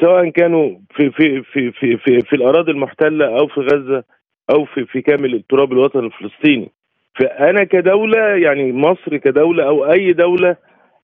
[0.00, 4.04] سواء كانوا في في في في في, في الأراضي المحتلة أو في غزة
[4.50, 6.70] أو في في كامل التراب الوطني الفلسطيني.
[7.20, 10.56] فأنا كدولة يعني مصر كدولة أو أي دولة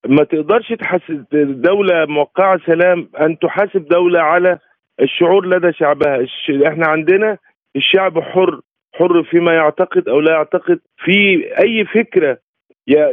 [0.07, 1.25] ما تقدرش تحاسب
[1.63, 4.59] دولة موقعة سلام أن تحاسب دولة على
[5.01, 6.27] الشعور لدى شعبها.
[6.67, 7.39] إحنا عندنا
[7.77, 8.61] الشعب حر
[8.95, 10.81] حر فيما يعتقد أو لا يعتقد.
[11.05, 12.39] في أي فكرة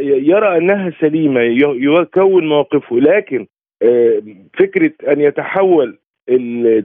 [0.01, 2.99] يرى أنها سليمة يكون موقفه.
[2.99, 3.47] لكن
[4.59, 5.97] فكرة أن يتحول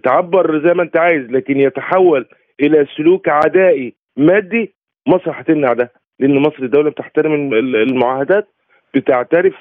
[0.04, 2.26] تعبر زي ما أنت عايز لكن يتحول
[2.60, 4.74] إلى سلوك عدائي مادي
[5.08, 5.92] مصر هتمنع ده.
[6.20, 8.48] لأن مصر دولة بتحترم المعاهدات.
[8.94, 9.54] بتعترف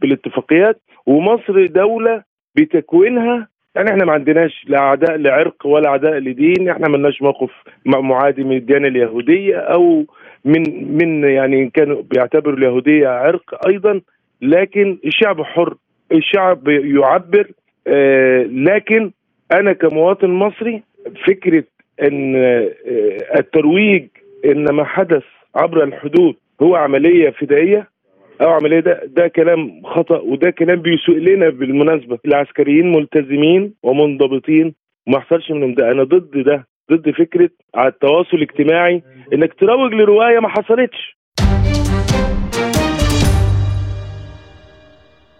[0.00, 2.22] بالاتفاقيات ومصر دولة
[2.54, 3.48] بتكوينها.
[3.74, 7.50] يعني إحنا ما عندناش لا عداء لعرق ولا عداء لدين إحنا ما لناش موقف
[7.86, 10.04] معادي من الديانة اليهودية أو
[10.44, 10.62] من
[10.98, 14.00] من يعني كانوا بيعتبروا اليهودية عرق أيضا.
[14.42, 15.74] لكن الشعب حر
[16.12, 17.50] الشعب يعبر
[17.86, 19.10] آه لكن
[19.52, 20.82] أنا كمواطن مصري
[21.26, 21.64] فكرة
[22.02, 22.70] إن آه
[23.38, 24.06] الترويج
[24.44, 25.22] ان ما حدث
[25.54, 27.88] عبر الحدود هو عملية فدائية.
[28.40, 32.18] أو عمليه ده ده كلام خطأ وده كلام بيسوء لنا بالمناسبة.
[32.26, 34.74] العسكريين ملتزمين ومنضبطين
[35.06, 35.90] وما يحصلش منهم ده.
[35.92, 41.17] أنا ضد ده ضد فكرة على التواصل الاجتماعي إنك تروج لرواية ما حصلتش.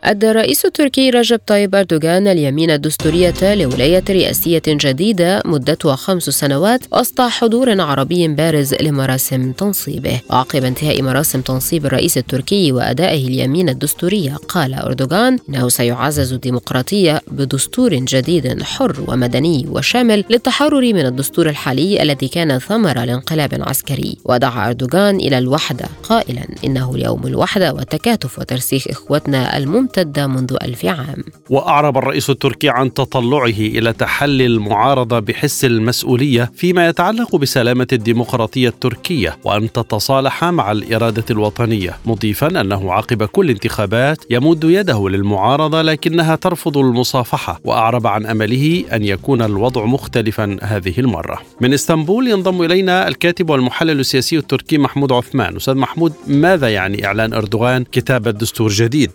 [0.05, 7.21] أدى الرئيس التركي رجب طيب أردوغان اليمين الدستورية لولاية رئاسية جديدة مدتها خمس سنوات وسط
[7.21, 10.21] حضور عربي بارز لمراسم تنصيبه.
[10.31, 17.95] وعقب انتهاء مراسم تنصيب الرئيس التركي وأدائه اليمين الدستورية قال أردوغان إنه سيعزز الديمقراطية بدستور
[17.95, 24.17] جديد حر ومدني وشامل للتحرر من الدستور الحالي الذي كان ثمرة لانقلاب عسكري.
[24.25, 25.87] ودعا أردوغان إلى الوحدة.
[26.03, 31.25] قائلا إنه اليوم الوحدة والتكاتف وترسيخ إخوتنا الممتد ممتدة منذ ألف عام.
[31.51, 39.39] وأعرب الرئيس التركي عن تطلعه إلى تحلي المعارضة بحس المسؤولية فيما يتعلق بسلامة الديمقراطية التركية
[39.45, 46.79] وأن تتصالح مع الإرادة الوطنية مضيفا أنه عقب كل انتخابات يمد يده للمعارضة لكنها ترفض
[46.79, 47.61] المصافحة.
[47.65, 51.39] وأعرب عن أمله أن يكون الوضع مختلفا هذه المرة.
[51.61, 55.57] من إسطنبول ينضم إلينا الكاتب والمحلل السياسي التركي محمود عثمان.
[55.57, 59.13] أستاذ محمود ماذا يعني إعلان أردوغان كتابة دستور جديد؟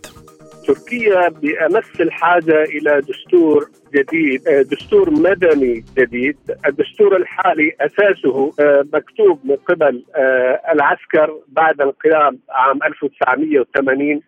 [0.68, 6.38] تركيا بأمس الحاجة إلى دستور جديد دستور مدني جديد.
[6.68, 8.54] الدستور الحالي أساسه
[8.94, 10.04] مكتوب من قبل
[10.74, 14.22] العسكر بعد انقلاب عام 1980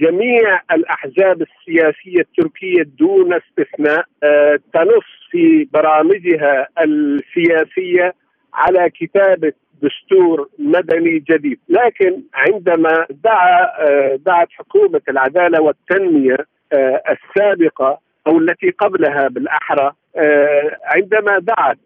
[0.00, 4.04] جميع الأحزاب السياسية التركية دون استثناء
[4.72, 8.14] تنص في برامجها السياسية
[8.54, 11.58] على كتابة دستور مدني جديد.
[11.68, 13.68] لكن عندما دعا
[14.16, 16.36] دعت حكومة العدالة والتنمية
[17.10, 19.92] السابقة أو التي قبلها بالأحرى
[20.84, 21.78] عندما دعت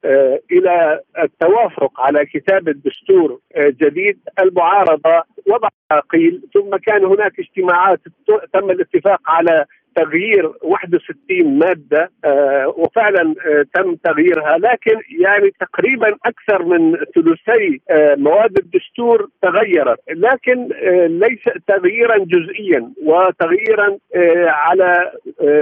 [0.53, 5.69] إلى التوافق على كتابة دستور جديد المعارضة وضع
[6.11, 8.01] قيل ثم كان هناك اجتماعات
[8.53, 9.65] تم الاتفاق على
[9.97, 14.59] تغيير 61 مادة آه وفعلا آه تم تغييرها.
[14.59, 19.99] لكن يعني تقريبا أكثر من ثلثي آه مواد الدستور تغيرت.
[20.11, 20.69] لكن
[21.07, 23.99] ليس تغييرا جزئيا وتغييرا
[24.47, 25.13] على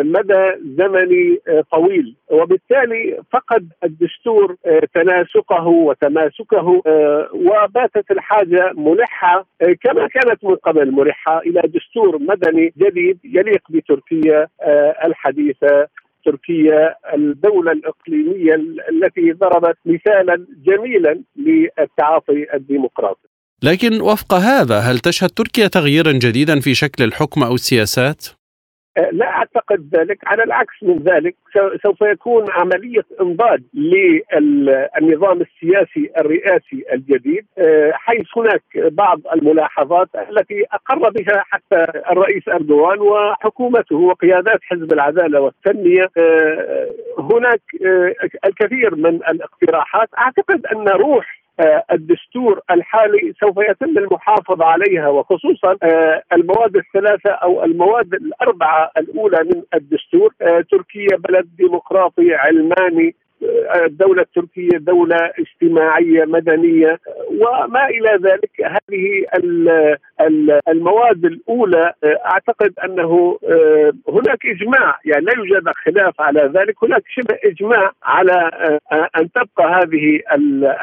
[0.04, 1.38] مدى زمني
[1.72, 2.16] طويل.
[2.30, 4.56] وبالتالي فقد الدستور
[4.94, 6.82] تناسقه وتماسكه
[7.34, 9.46] وباتت الحاجة ملحة
[9.82, 14.19] كما كانت من قبل ملحة إلى دستور مدني جديد يليق بتركيا.
[15.04, 15.86] الحديثة
[16.24, 18.54] تركيا الدولة الإقليمية
[18.90, 23.28] التي ضربت مثالا جميلا للتعاطي الديمقراطي
[23.62, 28.39] لكن وفق هذا هل تشهد تركيا تغييرا جديدا في شكل الحكم أو السياسات؟
[28.98, 31.34] أه، لا أعتقد ذلك على العكس من ذلك
[31.82, 41.10] سوف يكون عملية انضاج للنظام السياسي الرئاسي الجديد أه، حيث هناك بعض الملاحظات التي أقر
[41.10, 46.08] بها حتى الرئيس أردوغان وحكومته وقيادات حزب العدالة والتنمية.
[46.16, 47.60] أه، هناك
[48.44, 50.08] الكثير من الاقتراحات.
[50.18, 51.39] أعتقد أن روح
[51.92, 59.62] الدستور الحالي سوف يتم المحافظة عليها وخصوصا آه، المواد الثلاثة أو المواد الأربعة الأولى من
[59.74, 63.14] الدستور آه، تركيا بلد ديمقراطي علماني
[63.84, 66.98] الدولة التركية دولة اجتماعية مدنية.
[67.30, 69.24] وما إلى ذلك هذه
[70.68, 74.98] المواد الأولى أعتقد أنه آه، هناك إجماع.
[75.04, 76.84] يعني لا يوجد خلاف على ذلك.
[76.84, 78.50] هناك شبه إجماع على
[78.92, 80.20] آه، أن تبقى هذه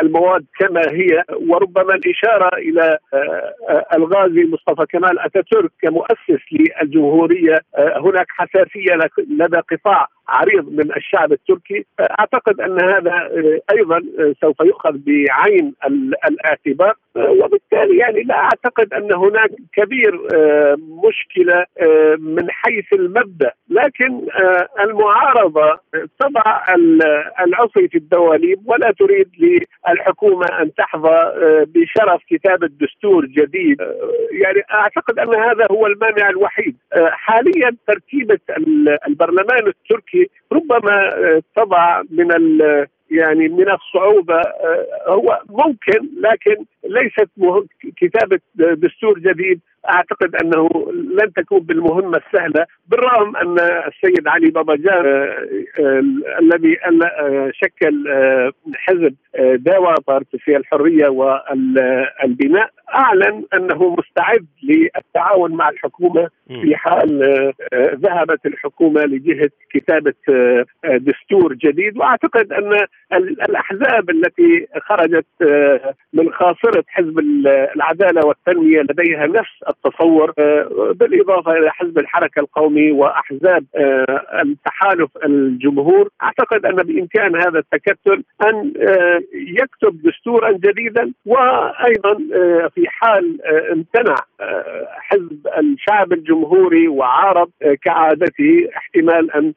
[0.01, 1.23] المواد كما هي.
[1.49, 10.71] وربما الإشارة إلى آه، الغازي مصطفى كمال أتاتورك كمؤسس للجمهورية هناك حساسية لدى قطاع عريض
[10.71, 13.29] من الشعب التركي أعتقد أن هذا
[13.71, 14.03] أيضا
[14.41, 15.73] سوف يؤخذ بعين
[16.27, 20.21] الاعتبار وبالتالي يعني لا أعتقد أن هناك كبير
[20.77, 21.65] مشكلة
[22.19, 23.51] من حيث المبدأ.
[23.69, 24.21] لكن
[24.79, 25.79] المعارضة
[26.19, 26.65] تضع
[27.45, 31.17] العصي في الدواليب ولا تريد للحكومة أن تحظى
[31.67, 33.81] بشرف كتابه دستور جديد.
[34.31, 36.75] يعني أعتقد أن هذا هو المانع الوحيد.
[36.93, 38.39] حاليا تركيبة
[39.07, 40.16] البرلمان التركي
[40.51, 42.31] ربما آه، تضع من
[43.11, 47.29] يعني من الصعوبة آه، هو ممكن لكن ليست
[47.97, 49.59] كتابة دستور جديد.
[49.89, 56.03] أعتقد أنه لن تكون بالمهمة السهلة بالرغم أن السيد علي باباجان آه،
[56.39, 56.77] الذي
[57.51, 58.05] شكل
[58.75, 67.21] حزب داوا بارتي في الحرية والبناء أعلن أنه مستعد للتعاون مع الحكومة في حال
[67.73, 70.13] ذهبت الحكومة لجهة كتابة
[70.83, 71.97] دستور جديد.
[71.97, 72.87] وأعتقد أن
[73.49, 77.19] الأحزاب التي خرجت آه، من خاصرة حزب
[77.75, 86.09] العدالة والتنمية لديها نفس التصور آه، بالإضافة إلى حزب الحركة القومي وأحزاب آه، التحالف الجمهور
[86.23, 88.73] أعتقد أن بإمكان هذا التكتل أن
[89.33, 92.17] يكتب دستورا جديدا وأيضا
[92.75, 93.37] في حال
[93.71, 94.15] امتنع
[94.97, 97.49] حزب الشعب الجمهوري وعارض
[97.81, 99.53] كعادته احتمال أن آه،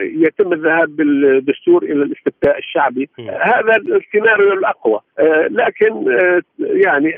[0.00, 3.08] يتم الذهاب بالدستور إلى الاستفتاء الشعبي.
[3.18, 5.00] هذا السيناريو الأقوى.
[5.18, 7.14] آه، لكن آه، يعني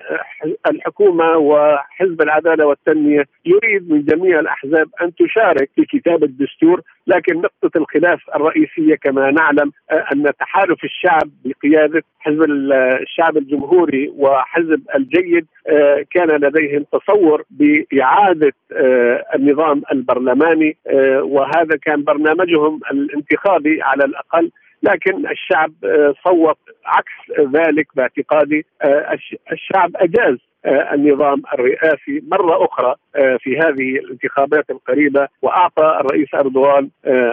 [0.70, 7.78] الحكومة وحزب العدالة والتنمية يريد من جميع الأحزاب أن تشارك في كتابة الدستور لكن نقطة
[7.78, 9.72] الخلاف الرئيسية كما نعلم
[10.12, 12.42] أن تحالف الشعب بقيادة حزب
[13.02, 15.46] الشعب الجمهوري وحزب الجيد
[16.10, 18.52] كان لديهم تصور بإعادة
[19.34, 20.76] النظام البرلماني
[21.22, 24.50] وهذا كان برنامج برنامجهم الانتخابي على الأقل.
[24.82, 29.18] لكن الشعب آه، صوت عكس ذلك باعتقادي آه،
[29.52, 32.94] الشعب أجاز آه، النظام الرئاسي مرة أخرى
[33.38, 36.88] في هذه الانتخابات القريبة وأعطى الرئيس أردوغان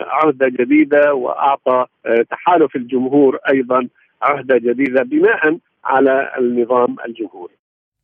[0.08, 1.86] عهدة جديدة وأعطى
[2.30, 3.88] تحالف الجمهور أيضا.
[4.22, 7.54] عهدة جديدة بناء على النظام الجمهوري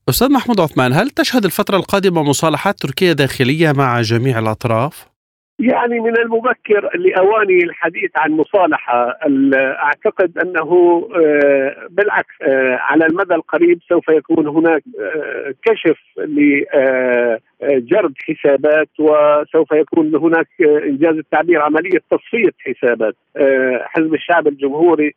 [0.09, 5.13] أستاذ محمود عثمان هل تشهد الفترة القادمة مصالحات تركية داخلية مع جميع الأطراف؟
[5.59, 9.17] يعني من المبكر لأواني الحديث عن مصالحة
[9.55, 15.97] أعتقد أنه آه، بالعكس آه، على المدى القريب سوف يكون هناك آه، كشف
[17.71, 23.15] لجرد حسابات وسوف يكون هناك إنجاز التعبير عملية تصفية حسابات.
[23.81, 25.13] حزب الشعب الجمهوري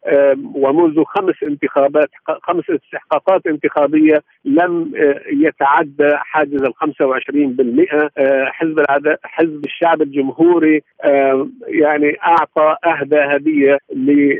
[0.55, 2.09] ومنذ خمس انتخابات
[2.43, 4.93] خمس استحقاقات انتخابية لم
[5.33, 8.11] يتعدى حاجز ال 25%
[8.53, 8.85] حزب
[9.25, 10.83] حزب الشعب الجمهوري
[11.69, 14.37] يعني أعطى أهدى هدية ل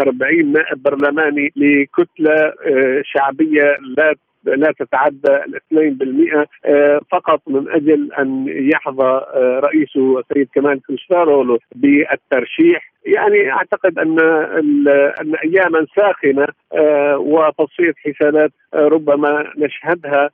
[0.00, 4.14] 40 نائب برلماني لكتلة آه، شعبية لا
[4.56, 11.58] لا تتعدى الاثنين بالمئة آه، فقط من أجل أن يحظى آه، رئيسه السيد كمال كلشتارولو
[11.74, 12.92] بالترشيح.
[13.06, 14.20] يعني أعتقد أن
[15.20, 16.46] أن اياما ساخنة
[17.16, 20.30] وتصفية حسابات ربما نشهدها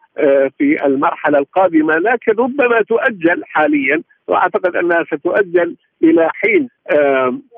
[0.59, 4.03] في المرحلة القادمة لكن ربما تؤجل حاليا.
[4.29, 6.69] وأعتقد أنها ستؤجل إلى حين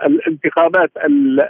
[0.07, 0.91] الانتخابات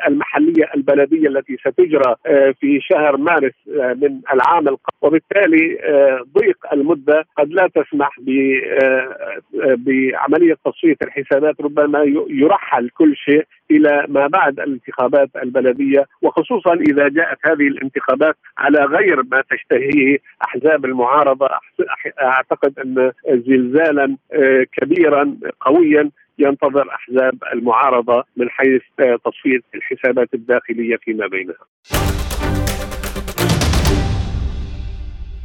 [0.08, 4.96] المحلية البلدية التي ستجرى آه، في شهر مارس آه، من العام القادم.
[5.02, 8.10] وبالتالي آه، ضيق المدة قد لا تسمح
[9.76, 16.04] بعملية تصفية الحسابات ربما يرحل كل شيء إلى ما بعد الانتخابات البلدية.
[16.22, 21.48] وخصوصا إذا جاءت هذه الانتخابات على غير ما تشتهيه أحزاب المعارضة.
[22.22, 24.16] أعتقد أن زلزالا
[24.72, 25.05] كبيرا
[25.60, 28.82] قويا ينتظر أحزاب المعارضة من حيث
[29.24, 32.05] تصفية الحسابات الداخلية فيما بينها.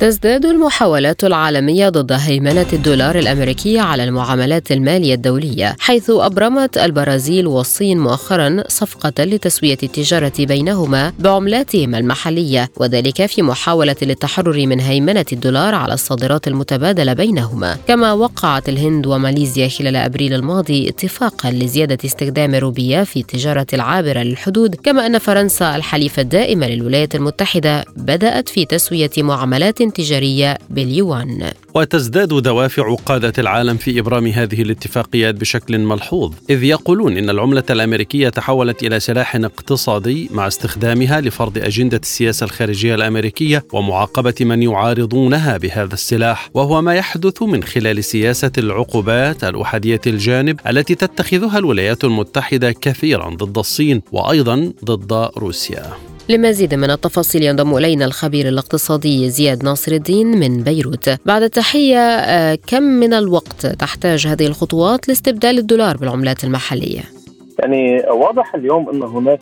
[0.01, 7.99] تزداد المحاولات العالمية ضد هيمنة الدولار الأمريكي على المعاملات المالية الدولية حيث أبرمت البرازيل والصين
[7.99, 15.93] مؤخرا صفقة لتسوية التجارة بينهما بعملاتهما المحلية وذلك في محاولة للتحرر من هيمنة الدولار على
[15.93, 17.77] الصادرات المتبادلة بينهما.
[17.87, 24.75] كما وقعت الهند وماليزيا خلال أبريل الماضي اتفاقا لزيادة استخدام الروبية في التجارة العابرة للحدود
[24.75, 31.51] كما أن فرنسا الحليفة الدائمة للولايات المتحدة بدأت في تسوية معاملات تجارية باليوان.
[31.75, 38.29] وتزداد دوافع قادة العالم في إبرام هذه الاتفاقيات بشكل ملحوظ إذ يقولون إن العملة الأمريكية
[38.29, 45.93] تحولت إلى سلاح اقتصادي مع استخدامها لفرض أجندة السياسة الخارجية الأمريكية ومعاقبة من يعارضونها بهذا
[45.93, 53.29] السلاح وهو ما يحدث من خلال سياسة العقوبات الأحادية الجانب التي تتخذها الولايات المتحدة كثيرا
[53.29, 55.83] ضد الصين وأيضا ضد روسيا.
[56.31, 61.09] لمزيد من التفاصيل ينضم إلينا الخبير الاقتصادي زياد ناصر الدين من بيروت.
[61.25, 67.01] بعد التحيه آه، كم من الوقت تحتاج هذه الخطوات لاستبدال الدولار بالعملات المحلية؟
[67.59, 69.39] يعني واضح اليوم أن هناك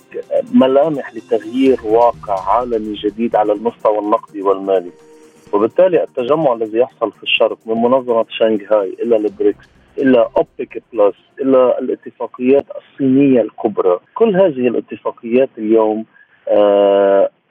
[0.53, 4.91] ملامح لتغيير واقع عالمي جديد على المستوى النقدي والمالي.
[5.53, 9.65] وبالتالي التجمع الذي يحصل في الشرق من منظمة شنغهاي إلى البريكس
[9.97, 16.05] إلى أوبك بلس إلى الاتفاقيات الصينية الكبرى، كل هذه الاتفاقيات اليوم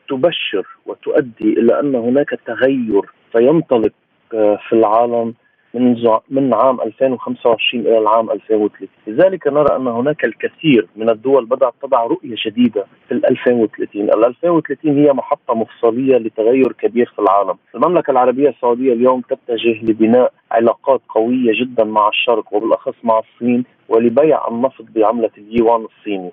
[0.09, 3.92] تبشر وتؤدي إلى أن هناك تغير سينطلق
[4.34, 5.34] آه، في العالم
[5.74, 5.96] من
[6.30, 12.05] من عام 2025 إلى العام 2030 لذلك نرى أن هناك الكثير من الدول بدأت تضع
[12.05, 17.55] رؤية جديده في ال 2030 ال 2030 هي محطة مفصلية لتغير كبير في العالم.
[17.74, 24.49] المملكة العربية السعودية اليوم تتجه لبناء علاقات قوية جدا مع الشرق وبالأخص مع الصين ولبيع
[24.49, 26.30] النفط بعملة اليوان الصيني.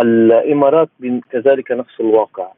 [0.00, 0.88] الإمارات
[1.30, 2.48] كذلك نفس الواقع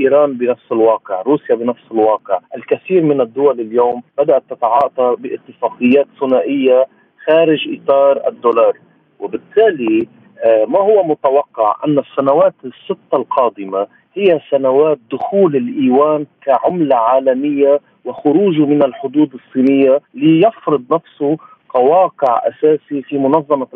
[0.00, 2.38] إيران بنفس الواقع روسيا بنفس الواقع.
[2.56, 6.86] الكثير من الدول اليوم بدأت تتعاطى باتفاقيات ثنائية
[7.26, 8.78] خارج إطار الدولار.
[9.20, 10.08] وبالتالي
[10.44, 18.66] آه، ما هو متوقع؟ أن السنوات الستة القادمة هي سنوات دخول الإيوان كعملة عالمية وخروجه
[18.66, 21.36] من الحدود الصينية ليفرض نفسه
[21.68, 23.66] كواقع أساسي في منظمة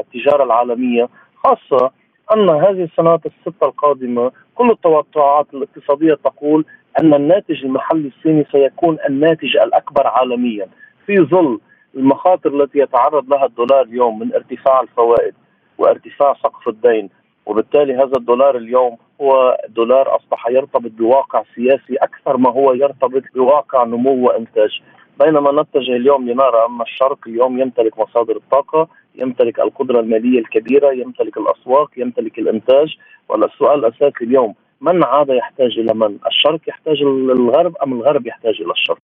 [0.00, 1.08] التجارة العالمية
[1.44, 1.90] خاصة
[2.34, 6.64] أن هذه السنوات الستة القادمة كل التوقعات الاقتصادية تقول
[7.00, 10.68] أن الناتج المحلي الصيني سيكون الناتج الأكبر عالميا.
[11.06, 11.60] في ظل
[11.94, 15.34] المخاطر التي يتعرض لها الدولار اليوم من ارتفاع الفوائد
[15.78, 17.10] وارتفاع سقف الدين
[17.46, 23.84] وبالتالي هذا الدولار اليوم هو دولار أصبح يرتبط بواقع سياسي أكثر ما هو يرتبط بواقع
[23.84, 24.82] نمو وإنتاج.
[25.20, 28.88] بينما نتجه اليوم لنرى أن الشرق اليوم يمتلك مصادر الطاقة
[29.18, 32.96] يمتلك القدرة المالية الكبيرة يمتلك الأسواق يمتلك الإنتاج.
[33.28, 38.70] والسؤال الأساسي اليوم من عاد يحتاج إلى من؟ الشرق يحتاج للغرب أم الغرب يحتاج إلى
[38.70, 38.98] الشرق؟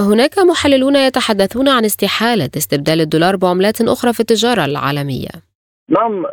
[0.00, 5.28] هناك محللون يتحدثون عن استحالة استبدال الدولار بعملات أخرى في التجارة العالمية.
[5.88, 6.26] نعم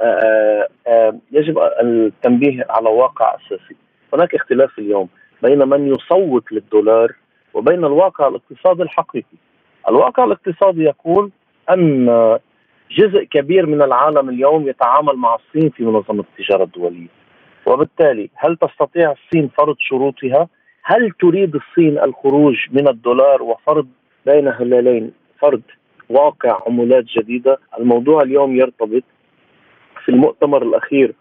[1.31, 3.75] يجب التنبيه على واقع أساسي.
[4.13, 5.07] هناك اختلاف اليوم
[5.43, 7.11] بين من يصوت للدولار
[7.53, 9.37] وبين الواقع الاقتصادي الحقيقي.
[9.89, 11.31] الواقع الاقتصادي يقول
[11.69, 12.09] أن
[12.91, 17.07] جزء كبير من العالم اليوم يتعامل مع الصين في منظمة التجارة الدولية
[17.65, 20.47] وبالتالي هل تستطيع الصين فرض شروطها؟
[20.83, 23.87] هل تريد الصين الخروج من الدولار وفرض
[24.25, 25.61] بين هلالين فرض
[26.09, 29.03] واقع عملات جديدة؟ الموضوع اليوم يرتبط
[30.05, 31.13] في المؤتمر الأخير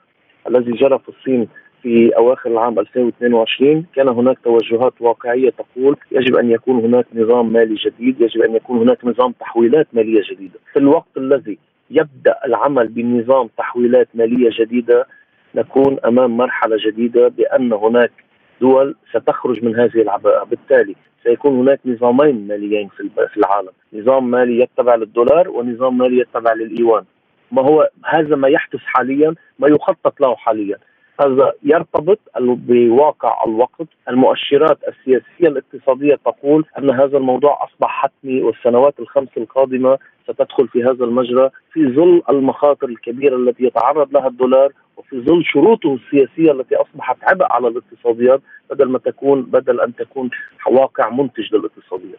[0.49, 1.49] الذي جرى في الصين
[1.87, 7.75] في أواخر العام 2022 كان هناك توجهات واقعية تقول يجب أن يكون هناك نظام مالي
[7.75, 11.59] جديد، يجب أن يكون هناك نظام تحويلات مالية جديدة، في الوقت الذي
[11.91, 15.07] يبدأ العمل بنظام تحويلات مالية جديدة
[15.55, 18.13] نكون أمام مرحلة جديدة بأن هناك
[18.61, 24.95] دول ستخرج من هذه العباءة، بالتالي سيكون هناك نظامين ماليين في العالم، نظام مالي يتبع
[24.95, 27.05] للدولار ونظام مالي يتبع للإيوان.
[27.53, 30.77] ما هو هذا ما يحدث حاليا ما يخطط له حاليا.
[31.21, 39.29] هذا يرتبط بواقع الوقت المؤشرات السياسية الاقتصادية تقول أن هذا الموضوع أصبح حتمي والسنوات الخمس
[39.37, 45.45] القادمة ستدخل في هذا المجرى في ظل المخاطر الكبيرة التي يتعرض لها الدولار وفي ظل
[45.45, 48.41] شروطه السياسية التي أصبحت عبء على الاقتصاديات
[48.71, 50.31] بدل ما تكون بدل أن تكون
[50.67, 52.19] واقع منتج للاقتصاديات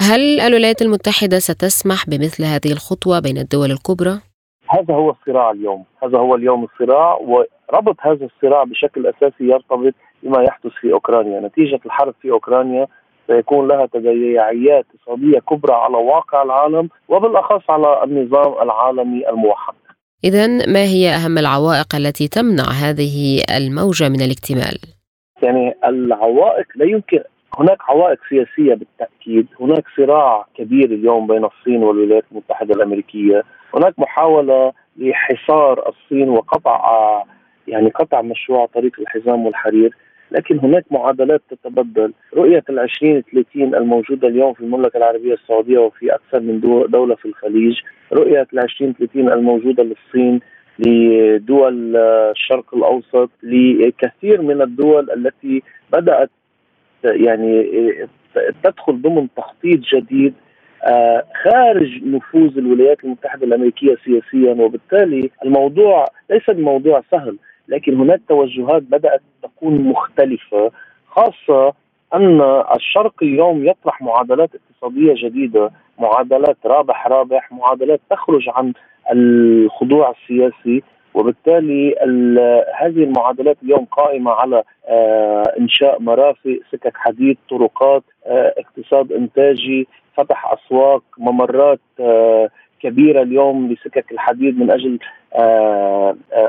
[0.00, 4.20] هل الولايات المتحدة ستسمح بمثل هذه الخطوة بين الدول الكبرى؟
[4.74, 5.84] هذا هو الصراع اليوم.
[6.02, 11.40] هذا هو اليوم الصراع وربط هذا الصراع بشكل أساسي يرتبط بما يحدث في أوكرانيا.
[11.40, 12.86] نتيجة الحرب في أوكرانيا
[13.26, 19.74] سيكون لها تداعيات اقتصادية كبرى على واقع العالم وبالأخص على النظام العالمي الموحد.
[20.24, 24.78] إذا ما هي أهم العوائق التي تمنع هذه الموجة من الاكتمال؟
[25.42, 27.20] يعني العوائق لا يمكن.
[27.58, 29.46] هناك عوائق سياسية بالتأكيد.
[29.60, 33.42] هناك صراع كبير اليوم بين الصين والولايات المتحدة الأمريكية.
[33.76, 37.22] هناك محاولة لحصار الصين وقطع
[37.68, 39.94] يعني قطع مشروع طريق الحزام والحرير
[40.30, 42.12] لكن هناك معادلات تتبدل.
[42.36, 47.80] رؤية العشرين ثلاثين الموجودة اليوم في المملكة العربية السعودية وفي أكثر من دولة في الخليج
[48.12, 50.40] رؤية العشرين ثلاثين الموجودة للصين
[50.78, 55.62] لدول الشرق الأوسط لكثير من الدول التي
[55.92, 56.30] بدأت
[57.04, 57.68] يعني
[58.62, 60.34] تدخل ضمن تخطيط جديد
[61.44, 67.36] خارج نفوذ الولايات المتحدة الأمريكية سياسيا وبالتالي الموضوع ليس بموضوع سهل
[67.68, 70.70] لكن هناك توجهات بدأت تكون مختلفة
[71.08, 71.72] خاصة
[72.14, 72.40] أن
[72.76, 78.72] الشرق اليوم يطرح معادلات اقتصادية جديدة معادلات رابح رابح معادلات تخرج عن
[79.12, 80.82] الخضوع السياسي.
[81.14, 81.94] وبالتالي
[82.80, 90.52] هذه المعادلات اليوم قائمة على آه، إنشاء مرافق، سكك حديد، طرقات، آه، اقتصاد إنتاجي، فتح
[90.52, 92.48] أسواق، ممرات آه،
[92.80, 94.98] كبيرة اليوم لسكك الحديد من أجل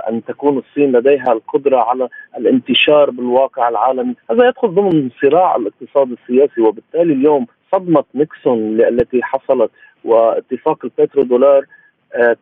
[0.10, 6.62] أن تكون الصين لديها القدرة على الانتشار بالواقع العالمي، هذا يدخل ضمن صراع الاقتصاد السياسي
[6.62, 9.72] وبالتالي اليوم صدمة نيكسون التي حصلت
[10.06, 11.66] واتفاق البترو دولار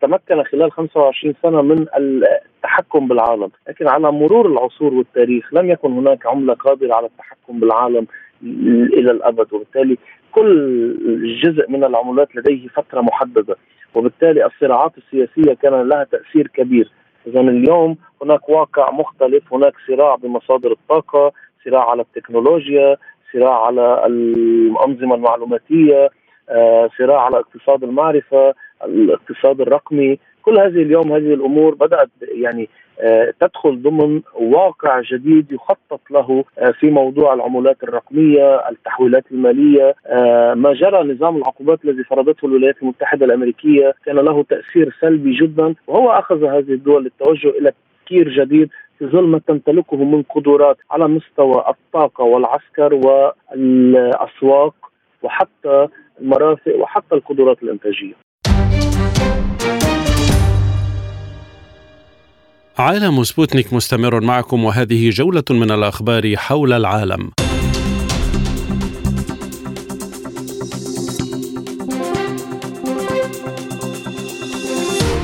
[0.02, 6.26] تمكن خلال 25 سنة من التحكم بالعالم، لكن على مرور العصور والتاريخ لم يكن هناك
[6.26, 8.08] عملة قادرة على التحكم بالعالم
[8.94, 9.54] إلى الأبد.
[9.54, 9.98] وبالتالي
[10.32, 13.56] كل جزء من العملات لديه فترة محددة.
[13.96, 16.92] وبالتالي الصراعات السياسية كان لها تأثير كبير.
[17.28, 19.54] إذا اليوم هناك واقع مختلف.
[19.54, 21.32] هناك صراع بمصادر الطاقة
[21.66, 22.98] صراع على التكنولوجيا
[23.34, 26.10] صراع على الأنظمة المعلوماتية
[26.50, 28.54] آه، صراع على اقتصاد المعرفة
[28.86, 32.70] الاقتصاد الرقمي كل هذه اليوم هذه الأمور بدأت يعني
[33.00, 39.96] آه، تدخل ضمن واقع جديد يخطط له آه، في موضوع العملات الرقمية، التحويلات المالية،
[40.56, 46.10] ما جرى نظام العقوبات الذي فرضته الولايات المتحدة الأمريكية كان له تأثير سلبي جدا وهو
[46.10, 47.74] أخذ هذه الدول للتوجه إلى
[48.04, 48.70] تفكير جديد
[49.00, 54.76] في ظل ما تمتلكه من قدرات على مستوى الطاقة والعسكر والأسواق
[55.24, 55.88] وحتى
[56.22, 58.23] المرافق وحتى القدرات الإنتاجية.
[62.78, 67.32] عالم سبوتنيك مستمر معكم وهذه جولة من الأخبار حول العالم.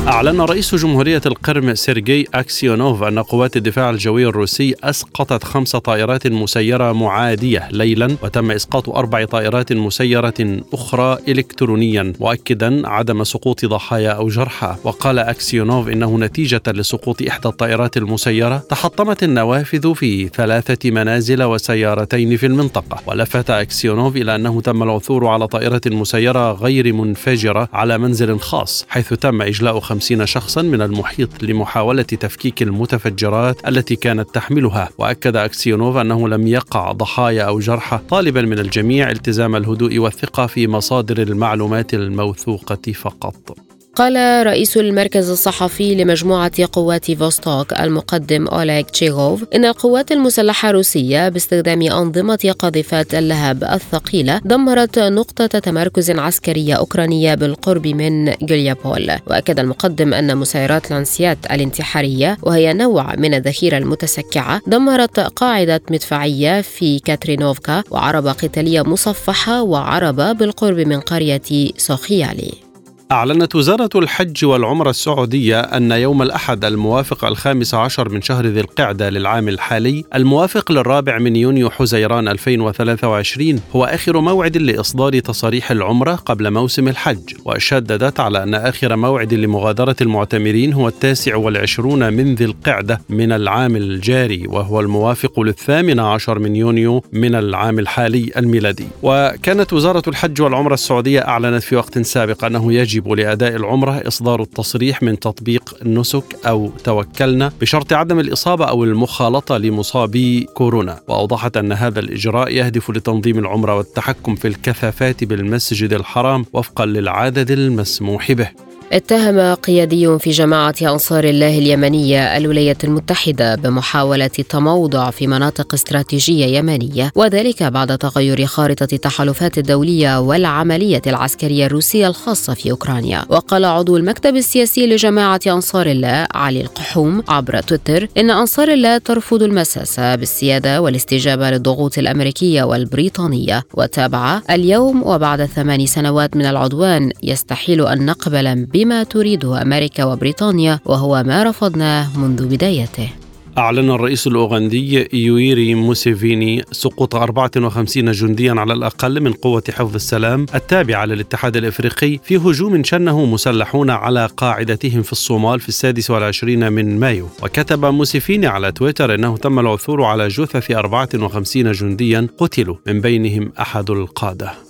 [0.09, 6.91] أعلن رئيس جمهورية القرم سيرجي أكسيونوف أن قوات الدفاع الجوي الروسي أسقطت خمس طائرات مسيرة
[6.91, 14.75] معادية ليلا وتم إسقاط أربع طائرات مسيرة أخرى إلكترونيا مؤكدا عدم سقوط ضحايا أو جرحى.
[14.83, 22.45] وقال أكسيونوف إنه نتيجة لسقوط إحدى الطائرات المسيرة تحطمت النوافذ في ثلاثة منازل وسيارتين في
[22.45, 23.01] المنطقة.
[23.07, 29.13] ولفت أكسيونوف إلى أنه تم العثور على طائرة مسيرة غير منفجرة على منزل خاص حيث
[29.13, 34.89] تم إجلاء خمس وخمسين شخصا من المحيط لمحاولة تفكيك المتفجرات التي كانت تحملها.
[34.97, 37.99] وأكد أكسيونوف أنه لم يقع ضحايا أو جرحى.
[38.09, 43.68] طالبا من الجميع التزام الهدوء والثقة في مصادر المعلومات الموثوقة فقط.
[43.99, 51.81] قال رئيس المركز الصحفي لمجموعة قوات فوستوك المقدم أوليغ تشيخوف إن القوات المسلحة الروسية باستخدام
[51.81, 60.37] أنظمة قاذفات اللهب الثقيلة دمرت نقطة تمركز عسكرية أوكرانية بالقرب من جوليابول وأكد المقدم أن
[60.37, 68.81] مسيرات لانسيت الانتحارية وهي نوع من الذخيرة المتسكعة دمرت قاعدة مدفعية في كاترينوفكا وعربة قتالية
[68.81, 72.68] مصفحة وعربة بالقرب من قرية سوخيالي.
[73.11, 79.09] أعلنت وزارة الحج والعمرة السعودية أن يوم الأحد الموافق الخامس عشر من شهر ذي القعدة
[79.09, 86.51] للعام الحالي الموافق للرابع من يونيو حزيران 2023 هو آخر موعد لإصدار تصاريح العمرة قبل
[86.51, 87.33] موسم الحج.
[87.45, 93.75] وشددت على أن آخر موعد لمغادرة المعتمرين هو التاسع والعشرون من ذي القعدة من العام
[93.75, 98.87] الجاري وهو الموافق للثامن عشر من يونيو من العام الحالي الميلادي.
[99.03, 104.41] وكانت وزارة الحج والعمرة السعودية أعلنت في وقت سابق أنه يجب يجب لأداء العمرة إصدار
[104.41, 110.99] التصريح من تطبيق نسك أو توكلنا بشرط عدم الإصابة أو المخالطة لمصابي كورونا.
[111.07, 118.31] وأوضحت أن هذا الإجراء يهدف لتنظيم العمرة والتحكم في الكثافات بالمسجد الحرام وفقا للعدد المسموح
[118.31, 118.68] به.
[118.91, 127.11] اتهم قيادي في جماعة أنصار الله اليمنية الولايات المتحدة بمحاولة تموضع في مناطق استراتيجية يمنية
[127.15, 133.25] وذلك بعد تغير خارطة التحالفات الدولية والعملية العسكرية الروسية الخاصة في أوكرانيا.
[133.29, 139.43] وقال عضو المكتب السياسي لجماعة أنصار الله علي القحوم عبر تويتر إن أنصار الله ترفض
[139.43, 143.63] المساس بالسيادة والاستجابة للضغوط الأمريكية والبريطانية.
[143.73, 148.47] وتابع اليوم وبعد ثمان سنوات من العدوان يستحيل أن نقبل
[148.79, 153.09] بما تريده أمريكا وبريطانيا وهو ما رفضناه منذ بدايته.
[153.57, 161.05] أعلن الرئيس الأوغندي يويري موسيفيني سقوط 54 جنديا على الأقل من قوة حفظ السلام التابعة
[161.05, 167.27] للاتحاد الإفريقي في هجوم شنه مسلحون على قاعدتهم في الصومال في السادس والعشرين من مايو.
[167.43, 173.89] وكتب موسيفيني على تويتر أنه تم العثور على جثث 54 جنديا قتلوا من بينهم أحد
[173.89, 174.68] القادة.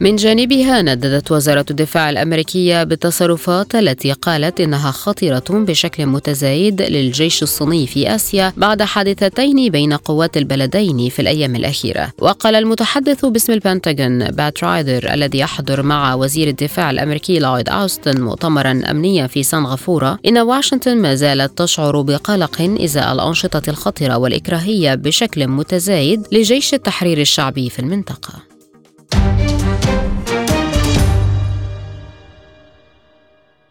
[0.00, 7.86] من جانبها نددت وزارة الدفاع الأمريكية بالتصرفات التي قالت إنها خطيرة بشكل متزايد للجيش الصيني
[7.86, 12.12] في آسيا بعد حادثتين بين قوات البلدين في الأيام الأخيرة.
[12.18, 18.82] وقال المتحدث باسم البنتاغون بات رايدر الذي يحضر مع وزير الدفاع الأمريكي لويد أوستن مؤتمرا
[18.90, 26.26] أمنيا في سنغافورة إن واشنطن ما زالت تشعر بقلق إزاء الأنشطة الخطرة والإكراهية بشكل متزايد
[26.32, 28.49] لجيش التحرير الشعبي في المنطقة.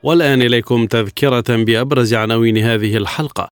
[0.04, 3.48] والآن إليكم تذكرة بأبرز عناوين هذه الحلقة.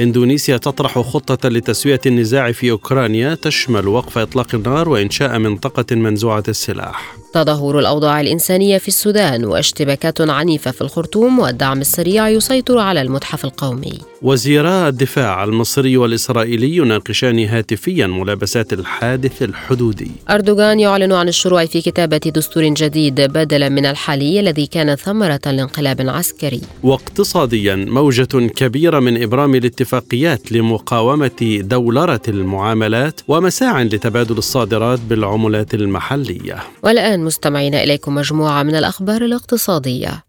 [0.00, 7.16] إندونيسيا تطرح خطة لتسوية النزاع في أوكرانيا تشمل وقف إطلاق النار وإنشاء منطقة منزوعة السلاح.
[7.32, 13.98] تدهور الأوضاع الإنسانية في السودان واشتباكات عنيفة في الخرطوم والدعم السريع يسيطر على المتحف القومي.
[14.22, 20.10] وزيرا الدفاع المصري والإسرائيلي يناقشان هاتفيا ملابسات الحادث الحدودي.
[20.30, 26.00] أردوغان يعلن عن الشروع في كتابة دستور جديد بدلا من الحالي الذي كان ثمرة لانقلاب
[26.00, 26.60] عسكري.
[26.82, 36.56] واقتصاديا موجة كبيرة من إبرام الاتفاقيات لمقاومة دولرة المعاملات ومساع لتبادل الصادرات بالعملات المحلية.
[36.82, 40.27] والآن الآن مستمعين إليكم مجموعة من الأخبار الاقتصادية.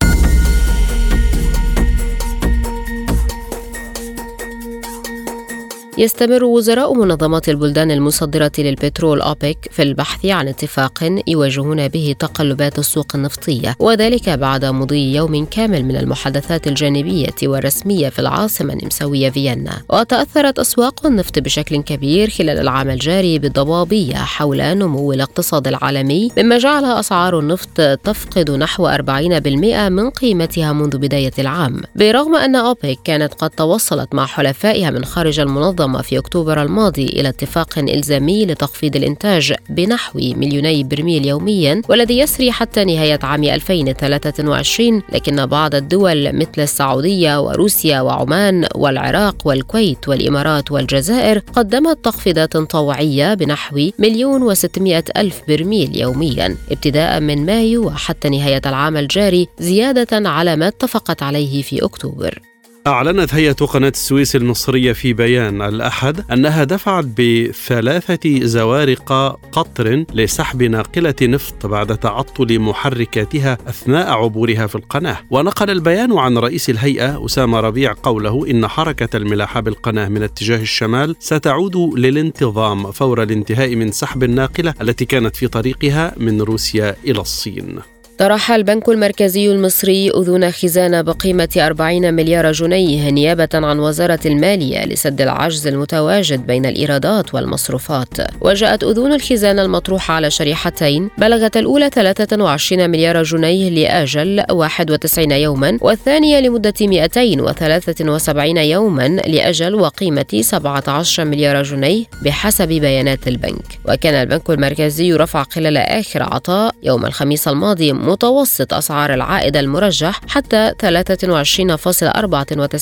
[5.99, 13.15] يستمر وزراء منظمات البلدان المصدرة للبترول أوبك في البحث عن اتفاق يواجهون به تقلبات السوق
[13.15, 19.81] النفطية وذلك بعد مضي يوم كامل من المحادثات الجانبية والرسمية في العاصمة النمساوية فيينا.
[19.89, 26.85] وتأثرت أسواق النفط بشكل كبير خلال العام الجاري بالضبابية حول نمو الاقتصاد العالمي مما جعل
[26.85, 31.81] أسعار النفط تفقد نحو 40% من قيمتها منذ بداية العام.
[31.95, 37.05] برغم أن أوبك كانت قد توصلت مع حلفائها من خارج المنظمة انضم في أكتوبر الماضي
[37.05, 45.01] إلى اتفاق إلزامي لتخفيض الإنتاج بنحو مليوني برميل يوميا والذي يسري حتى نهاية عام 2023
[45.13, 53.89] لكن بعض الدول مثل السعودية وروسيا وعمان والعراق والكويت والإمارات والجزائر قدمت تخفيضات طوعية بنحو
[53.99, 56.57] مليون وستمائة ألف برميل يوميا.
[56.71, 62.41] ابتداء من مايو وحتى نهاية العام الجاري زيادة على ما اتفقت عليه في أكتوبر.
[62.89, 69.11] أعلنت هيئة قناة السويس المصرية في بيان الأحد أنها دفعت بثلاثة زوارق
[69.51, 75.17] قطر لسحب ناقلة نفط بعد تعطل محركاتها أثناء عبورها في القناة.
[75.29, 81.15] ونقل البيان عن رئيس الهيئة أسامة ربيع قوله إن حركة الملاحة بالقناة من اتجاه الشمال
[81.19, 87.79] ستعود للانتظام فور الانتهاء من سحب الناقلة التي كانت في طريقها من روسيا إلى الصين.
[88.19, 95.21] طرح البنك المركزي المصري أذون خزانة بقيمة 40 مليار جنيه نيابة عن وزارة المالية لسد
[95.21, 98.07] العجز المتواجد بين الإيرادات والمصروفات.
[98.41, 106.39] وجاءت أذون الخزانة المطروحة على شريحتين بلغت الأولى 23 مليار جنيه لأجل 91 يوما والثانية
[106.39, 113.79] لمدة 273 يوما لأجل وقيمة 17 مليار جنيه بحسب بيانات البنك.
[113.89, 120.73] وكان البنك المركزي رفع خلال آخر عطاء يوم الخميس الماضي متوسط أسعار العائد المرجح حتى
[120.83, 120.87] 23.94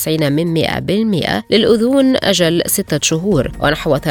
[0.07, 0.67] من 100%
[1.51, 4.01] للأذون أجل ستة شهور ونحو 23.88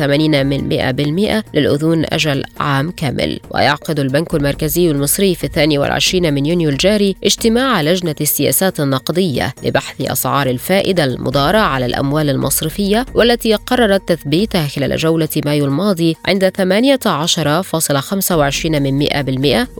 [0.00, 3.40] من 100% للأذون أجل عام كامل.
[3.50, 10.00] ويعقد البنك المركزي المصري في الثاني والعشرين من يونيو الجاري اجتماع لجنة السياسات النقدية لبحث
[10.00, 18.66] أسعار الفائدة المضارة على الأموال المصرفية والتي قررت تثبيتها خلال جولة مايو الماضي عند 18.25
[18.66, 19.15] من 100%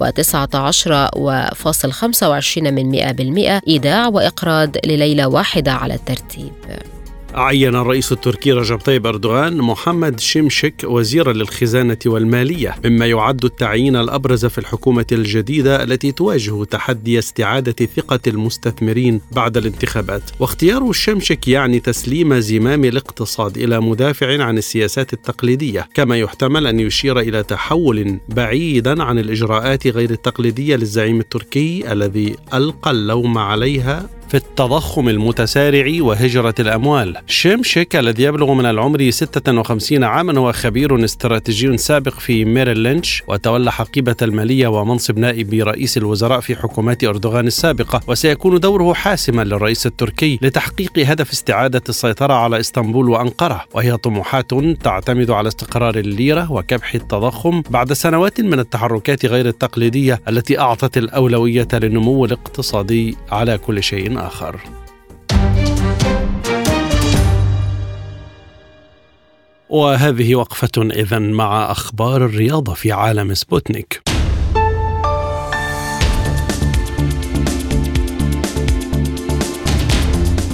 [0.01, 2.97] و19.25 من 100%
[3.69, 6.53] إيداع وإقراض لليلة واحدة على الترتيب.
[7.37, 14.47] عين الرئيس التركي رجب طيب أردوغان محمد شمشك وزيرا للخزانة والمالية مما يعد التعيين الأبرز
[14.47, 20.23] في الحكومة الجديدة التي تواجه تحدي استعادة ثقة المستثمرين بعد الانتخابات.
[20.41, 27.19] واختيار شمشك يعني تسليم زمام الاقتصاد إلى مدافع عن السياسات التقليدية كما يحتمل أن يشير
[27.19, 35.09] إلى تحول بعيدا عن الإجراءات غير التقليدية للزعيم التركي الذي ألقى اللوم عليها في التضخم
[35.09, 37.17] المتسارع وهجرة الأموال.
[37.27, 43.73] شيمشيك الذي يبلغ من العمر 56 عاما هو خبير استراتيجي سابق في ميريل لينش وتولى
[43.73, 48.01] حقيبة المالية ومنصب نائب رئيس الوزراء في حكومات أردوغان السابقة.
[48.09, 53.65] وسيكون دوره حاسما للرئيس التركي لتحقيق هدف استعادة السيطرة على إسطنبول وأنقرة.
[53.75, 54.51] وهي طموحات
[54.83, 61.69] تعتمد على استقرار الليرة وكبح التضخم بعد سنوات من التحركات غير التقليدية التي أعطت الأولوية
[61.73, 64.16] للنمو الاقتصادي على كل شيء.
[64.19, 64.61] آخر.
[69.69, 74.16] وهذه وقفة إذا مع أخبار الرياضة في عالم سبوتنيك.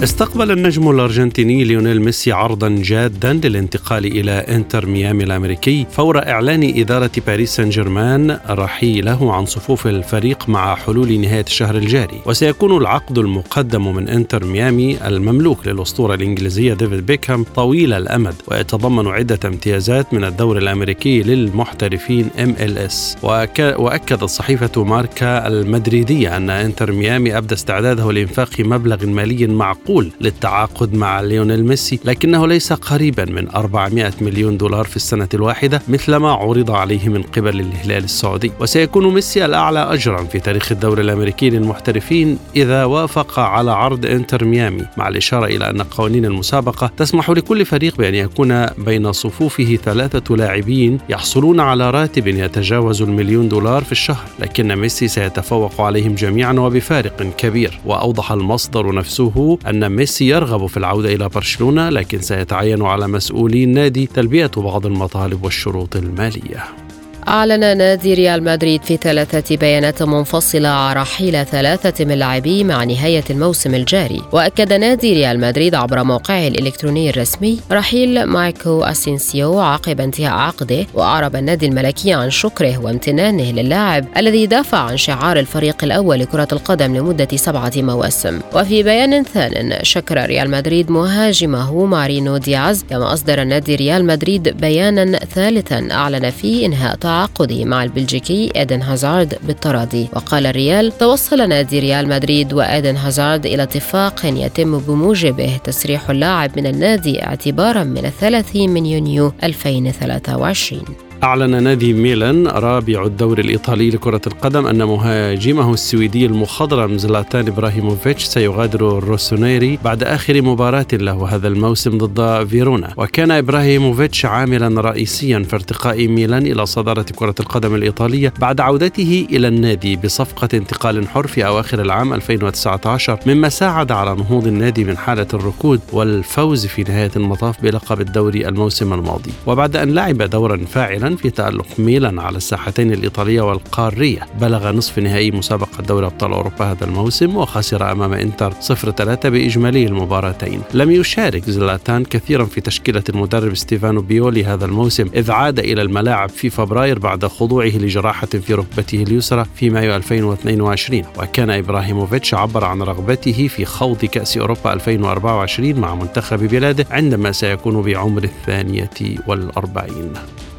[0.03, 7.11] استقبل النجم الأرجنتيني ليونيل ميسي عرضا جادا للانتقال إلى إنتر ميامي الأمريكي فور إعلان إدارة
[7.27, 12.21] باريس سان جيرمان رحيله عن صفوف الفريق مع حلول نهاية الشهر الجاري.
[12.25, 19.39] وسيكون العقد المقدم من إنتر ميامي المملوك للأسطورة الإنجليزية ديفيد بيكهام طويل الأمد ويتضمن عدة
[19.45, 23.17] امتيازات من الدوري الأمريكي للمحترفين MLS.
[23.23, 30.93] وأكدت صحيفة ماركا المدريدية أن إنتر ميامي أبدى استعداده لإنفاق مبلغ مالي معقول معقول للتعاقد
[30.93, 36.71] مع ليونيل ميسي لكنه ليس قريبا من 400 مليون دولار في السنة الواحدة مثلما عرض
[36.71, 38.51] عليه من قبل الهلال السعودي.
[38.59, 44.85] وسيكون ميسي الأعلى أجرا في تاريخ الدوري الأمريكي للمحترفين إذا وافق على عرض إنتر ميامي
[44.97, 50.99] مع الإشارة إلى أن قوانين المسابقة تسمح لكل فريق بأن يكون بين صفوفه ثلاثة لاعبين
[51.09, 57.79] يحصلون على راتب يتجاوز المليون دولار في الشهر لكن ميسي سيتفوق عليهم جميعا وبفارق كبير.
[57.85, 64.05] وأوضح المصدر نفسه أن ميسي يرغب في العودة إلى برشلونة لكن سيتعين على مسؤولي النادي
[64.05, 66.82] تلبية بعض المطالب والشروط المالية.
[67.27, 73.23] أعلن نادي ريال مدريد في ثلاثة بيانات منفصلة عن رحيل ثلاثة من لاعبيه مع نهاية
[73.29, 74.21] الموسم الجاري.
[74.31, 81.35] وأكد نادي ريال مدريد عبر موقعه الإلكتروني الرسمي رحيل ماركو أسينسيو عقب انتهاء عقده وأعرب
[81.35, 87.27] النادي الملكي عن شكره وامتنانه للاعب الذي دافع عن شعار الفريق الأول لكرة القدم لمدة
[87.35, 88.39] سبعة مواسم.
[88.55, 95.19] وفي بيان ثان شكر ريال مدريد مهاجمه ماريانو دياز كما أصدر نادي ريال مدريد بيانا
[95.19, 100.09] ثالثا أعلن فيه إنهاء تعاقده مع البلجيكي إيدن هازارد بالتراضي.
[100.13, 106.67] وقال الريال توصل نادي ريال مدريد وإيدن هازارد إلى اتفاق يتم بموجبه تسريح اللاعب من
[106.67, 114.67] النادي اعتبارا من الثلاثين من يونيو 2023 أعلن نادي ميلان رابع الدوري الإيطالي لكرة القدم
[114.67, 122.47] أن مهاجمه السويدي المخضرم زلاتان إبراهيموفيتش سيغادر الروسونيري بعد آخر مباراة له هذا الموسم ضد
[122.47, 122.93] فيرونا.
[122.97, 129.47] وكان إبراهيموفيتش عاملا رئيسيا في ارتقاء ميلان إلى صدارة كرة القدم الإيطالية بعد عودته إلى
[129.47, 135.27] النادي بصفقة انتقال حر في أواخر العام 2019 مما ساعد على نهوض النادي من حالة
[135.33, 139.31] الركود والفوز في نهاية المطاف بلقب الدوري الموسم الماضي.
[139.47, 144.27] وبعد أن لعب دورا فاعلا في تألق ميلان على الساحتين الإيطالية والقارية.
[144.41, 150.61] بلغ نصف نهائي مسابقة دوري أبطال أوروبا هذا الموسم وخسر أمام إنتر 0-3 بإجمالي المباراتين.
[150.73, 156.29] لم يشارك زلاتان كثيرا في تشكيلة المدرب ستيفانو بيولي هذا الموسم إذ عاد إلى الملاعب
[156.29, 162.81] في فبراير بعد خضوعه لجراحة في ركبته اليسرى في مايو 2022 وكان إبراهيموفيتش عبر عن
[162.81, 168.89] رغبته في خوض كأس أوروبا 2024 مع منتخب بلاده عندما سيكون بعمر الثانية
[169.27, 170.13] والأربعين.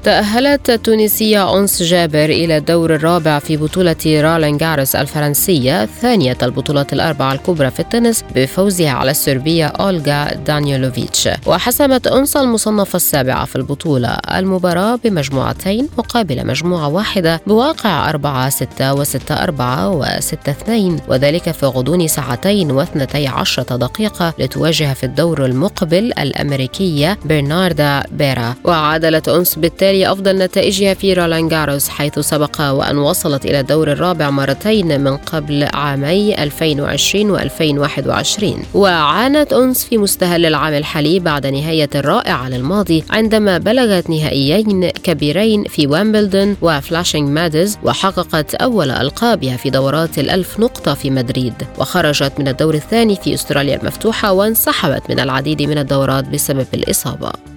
[0.05, 7.33] تأهلت التونسية أنس جابر إلى الدور الرابع في بطولة رولان جاروس الفرنسية ثانية البطولات الأربعة
[7.33, 14.99] الكبرى في التنس بفوزها على السربية أولغا دانيلوفيتش وحسمت أنس المصنفة السابعة في البطولة المباراة
[15.05, 21.67] بمجموعتين مقابل مجموعة واحدة بواقع 4 6 و 6 4 و 6 2 وذلك في
[21.67, 28.55] غضون ساعتين واثنتي عشرة دقيقة لتواجه في الدور المقبل الأمريكية برناردا بيرا.
[28.65, 33.93] وعادلت أنس بالتالي بالتالي أفضل نتائجها في رولان جاروس حيث سبق وأن وصلت إلى الدور
[33.93, 41.91] الرابع مرتين من قبل عامي 2020 و2021 وعانت أنس في مستهل العام الحالي بعد نهايتها
[41.95, 50.19] الرائعة للماضي عندما بلغت نهائيين كبيرين في وامبلدون وفلاشينج ميدوز وحققت أول ألقابها في دورات
[50.19, 51.55] الألف نقطة في مدريد.
[51.79, 57.54] وخرجت من الدور الثاني في أستراليا المفتوحة وانسحبت من العديد من الدورات بسبب الإصابة.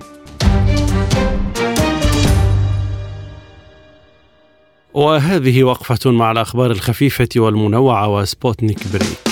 [4.97, 9.27] وهذه وقفة مع الأخبار الخفيفة والمنوعة وسبوتنيك Break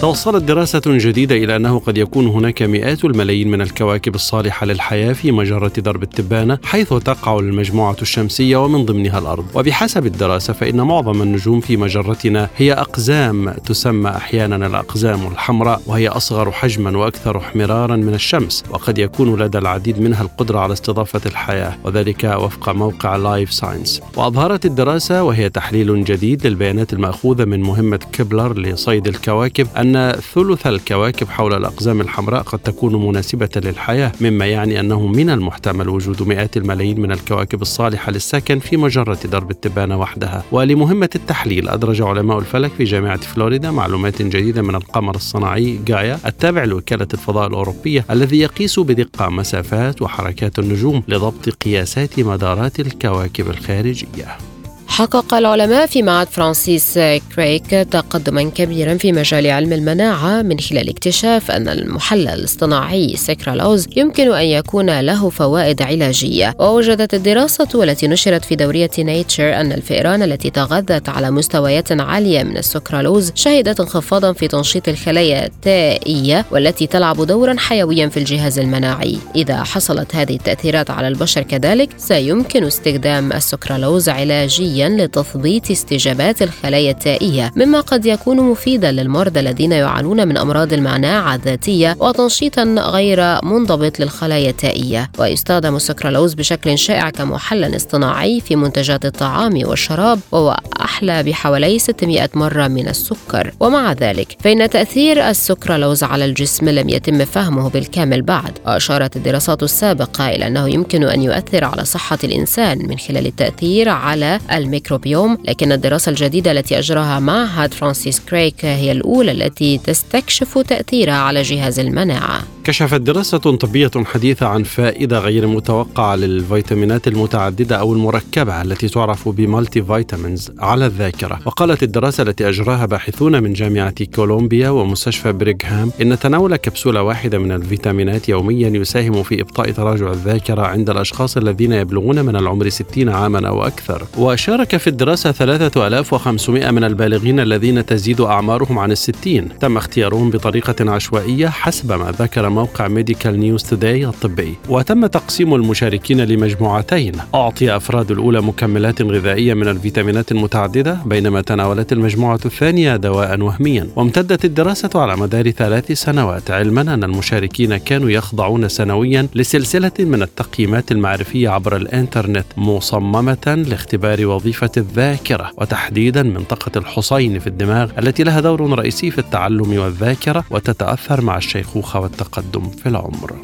[0.00, 5.32] توصلت دراسة جديدة إلى أنه قد يكون هناك مئات الملايين من الكواكب الصالحة للحياة في
[5.32, 9.44] مجرة درب التبانة حيث تقع المجموعة الشمسية ومن ضمنها الأرض.
[9.54, 16.52] وبحسب الدراسة فإن معظم النجوم في مجرتنا هي أقزام تسمى أحيانا الأقزام الحمراء وهي أصغر
[16.52, 22.24] حجما وأكثر احمرارا من الشمس وقد يكون لدى العديد منها القدرة على استضافة الحياة وذلك
[22.24, 29.08] وفق موقع Live Science وأظهرت الدراسة وهي تحليل جديد للبيانات المأخوذة من مهمة كبلر لصيد
[29.08, 35.06] الكواكب أن أن ثلث الكواكب حول الأقزام الحمراء قد تكون مناسبة للحياة مما يعني أنه
[35.06, 40.44] من المحتمل وجود مئات الملايين من الكواكب الصالحة للسكن في مجرة درب التبانة وحدها.
[40.52, 46.64] ولمهمة التحليل أدرج علماء الفلك في جامعة فلوريدا معلومات جديدة من القمر الصناعي جايا التابع
[46.64, 54.49] لوكالة الفضاء الأوروبية الذي يقيس بدقة مسافات وحركات النجوم لضبط قياسات مدارات الكواكب الخارجية.
[54.90, 56.98] حقق العلماء في معهد فرانسيس
[57.36, 64.32] كريك تقدما كبيرا في مجال علم المناعة من خلال اكتشاف أن المحلي الاصطناعي سكرالوز يمكن
[64.32, 66.54] أن يكون له فوائد علاجية.
[66.58, 72.56] ووجدت الدراسة والتي نشرت في دورية نيتشر أن الفئران التي تغذت على مستويات عالية من
[72.56, 79.18] السكرالوز شهدت انخفاضا في تنشيط الخلايا التائية والتي تلعب دورا حيويا في الجهاز المناعي.
[79.36, 84.79] إذا حصلت هذه التأثيرات على البشر كذلك سيمكن استخدام السكرالوز علاجيا.
[84.88, 91.96] لتثبيط استجابات الخلايا التائية مما قد يكون مفيدا للمرضى الذين يعانون من أمراض المناعة الذاتية
[92.00, 100.20] وتنشيطا غير منضبط للخلايا التائية ويستخدم السكرالوز بشكل شائع كمحلي اصطناعي في منتجات الطعام والشراب
[100.32, 103.52] وهو أحلى بحوالي 600 مرة من السكر.
[103.60, 108.58] ومع ذلك فإن تأثير السكرالوز على الجسم لم يتم فهمه بالكامل بعد.
[108.66, 114.40] وأشارت الدراسات السابقة إلى أنه يمكن أن يؤثر على صحة الإنسان من خلال التأثير على
[114.70, 121.42] الميكروبيوم لكن الدراسة الجديدة التي أجراها معهد فرانسيس كريك هي الأولى التي تستكشف تأثيرها على
[121.42, 122.42] جهاز المناعة.
[122.70, 129.82] كشفت دراسة طبية حديثة عن فائدة غير متوقعة للفيتامينات المتعددة أو المركبة التي تعرف ب
[129.82, 131.38] multivitamins على الذاكرة.
[131.44, 137.52] وقالت الدراسة التي أجراها باحثون من جامعة كولومبيا ومستشفى بريغهام إن تناول كبسولة واحدة من
[137.52, 143.48] الفيتامينات يوميا يساهم في إبطاء تراجع الذاكرة عند الأشخاص الذين يبلغون من العمر 60 عاما
[143.48, 144.02] أو أكثر.
[144.18, 149.48] وشارك في الدراسة 3500 من البالغين الذين تزيد أعمارهم عن الستين.
[149.60, 154.54] تم اختيارهم بطريقة عشوائية حسب ما ذكر موقع ميديكال نيوز توداي الطبي.
[154.68, 157.12] وتم تقسيم المشاركين لمجموعتين.
[157.34, 163.88] أعطي أفراد الأولى مكملات غذائية من الفيتامينات المتعددة بينما تناولت المجموعة الثانية دواء وهميا.
[163.96, 170.92] وامتدت الدراسة على مدار ثلاث سنوات علما أن المشاركين كانوا يخضعون سنويا لسلسلة من التقييمات
[170.92, 178.78] المعرفية عبر الإنترنت مصممة لاختبار وظيفة الذاكرة وتحديدا منطقة الحصين في الدماغ التي لها دور
[178.78, 182.39] رئيسي في التعلم والذاكرة وتتأثر مع الشيخوخة والتقدم.
[182.40, 183.36] التقدم في العمر.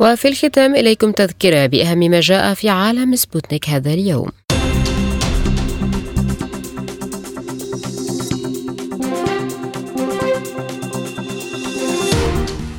[0.00, 4.41] وفي الختام إليكم تذكرة بأهم ما جاء في عالم سبوتنيك هذا اليوم.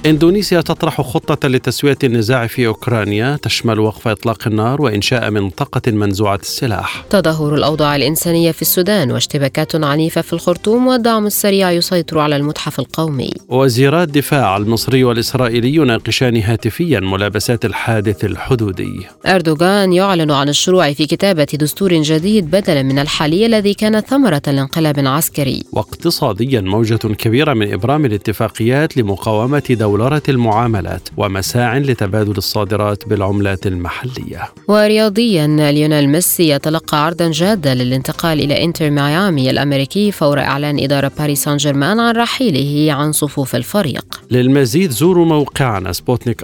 [0.05, 7.05] إندونيسيا تطرح خطة لتسوية النزاع في أوكرانيا تشمل وقف إطلاق النار وإنشاء منطقة منزوعة السلاح.
[7.09, 13.31] تدهور الأوضاع الإنسانية في السودان واشتباكات عنيفة في الخرطوم والدعم السريع يسيطر على المتحف القومي.
[13.49, 19.07] وزيرا الدفاع المصري والإسرائيلي يناقشان هاتفيا ملابسات الحادث الحدودي.
[19.25, 24.99] أردوغان يعلن عن الشروع في كتابة دستور جديد بدلا من الحالي الذي كان ثمرة لانقلاب
[24.99, 25.63] عسكري.
[25.71, 29.63] واقتصاديا موجة كبيرة من إبرام الاتفاقيات لمقاومة
[29.93, 34.41] دولرة المعاملات ومساع لتبادل الصادرات بالعملات المحلية.
[34.67, 41.43] ورياضيا ليونيل ميسي يتلقى عرضا جادا للانتقال إلى إنتر ميامي الأمريكي فور إعلان إدارة باريس
[41.43, 44.21] سان جيرمان عن رحيله عن صفوف الفريق.
[44.31, 46.43] للمزيد زوروا موقعنا سبوتنيك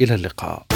[0.00, 0.66] إلى اللقاء.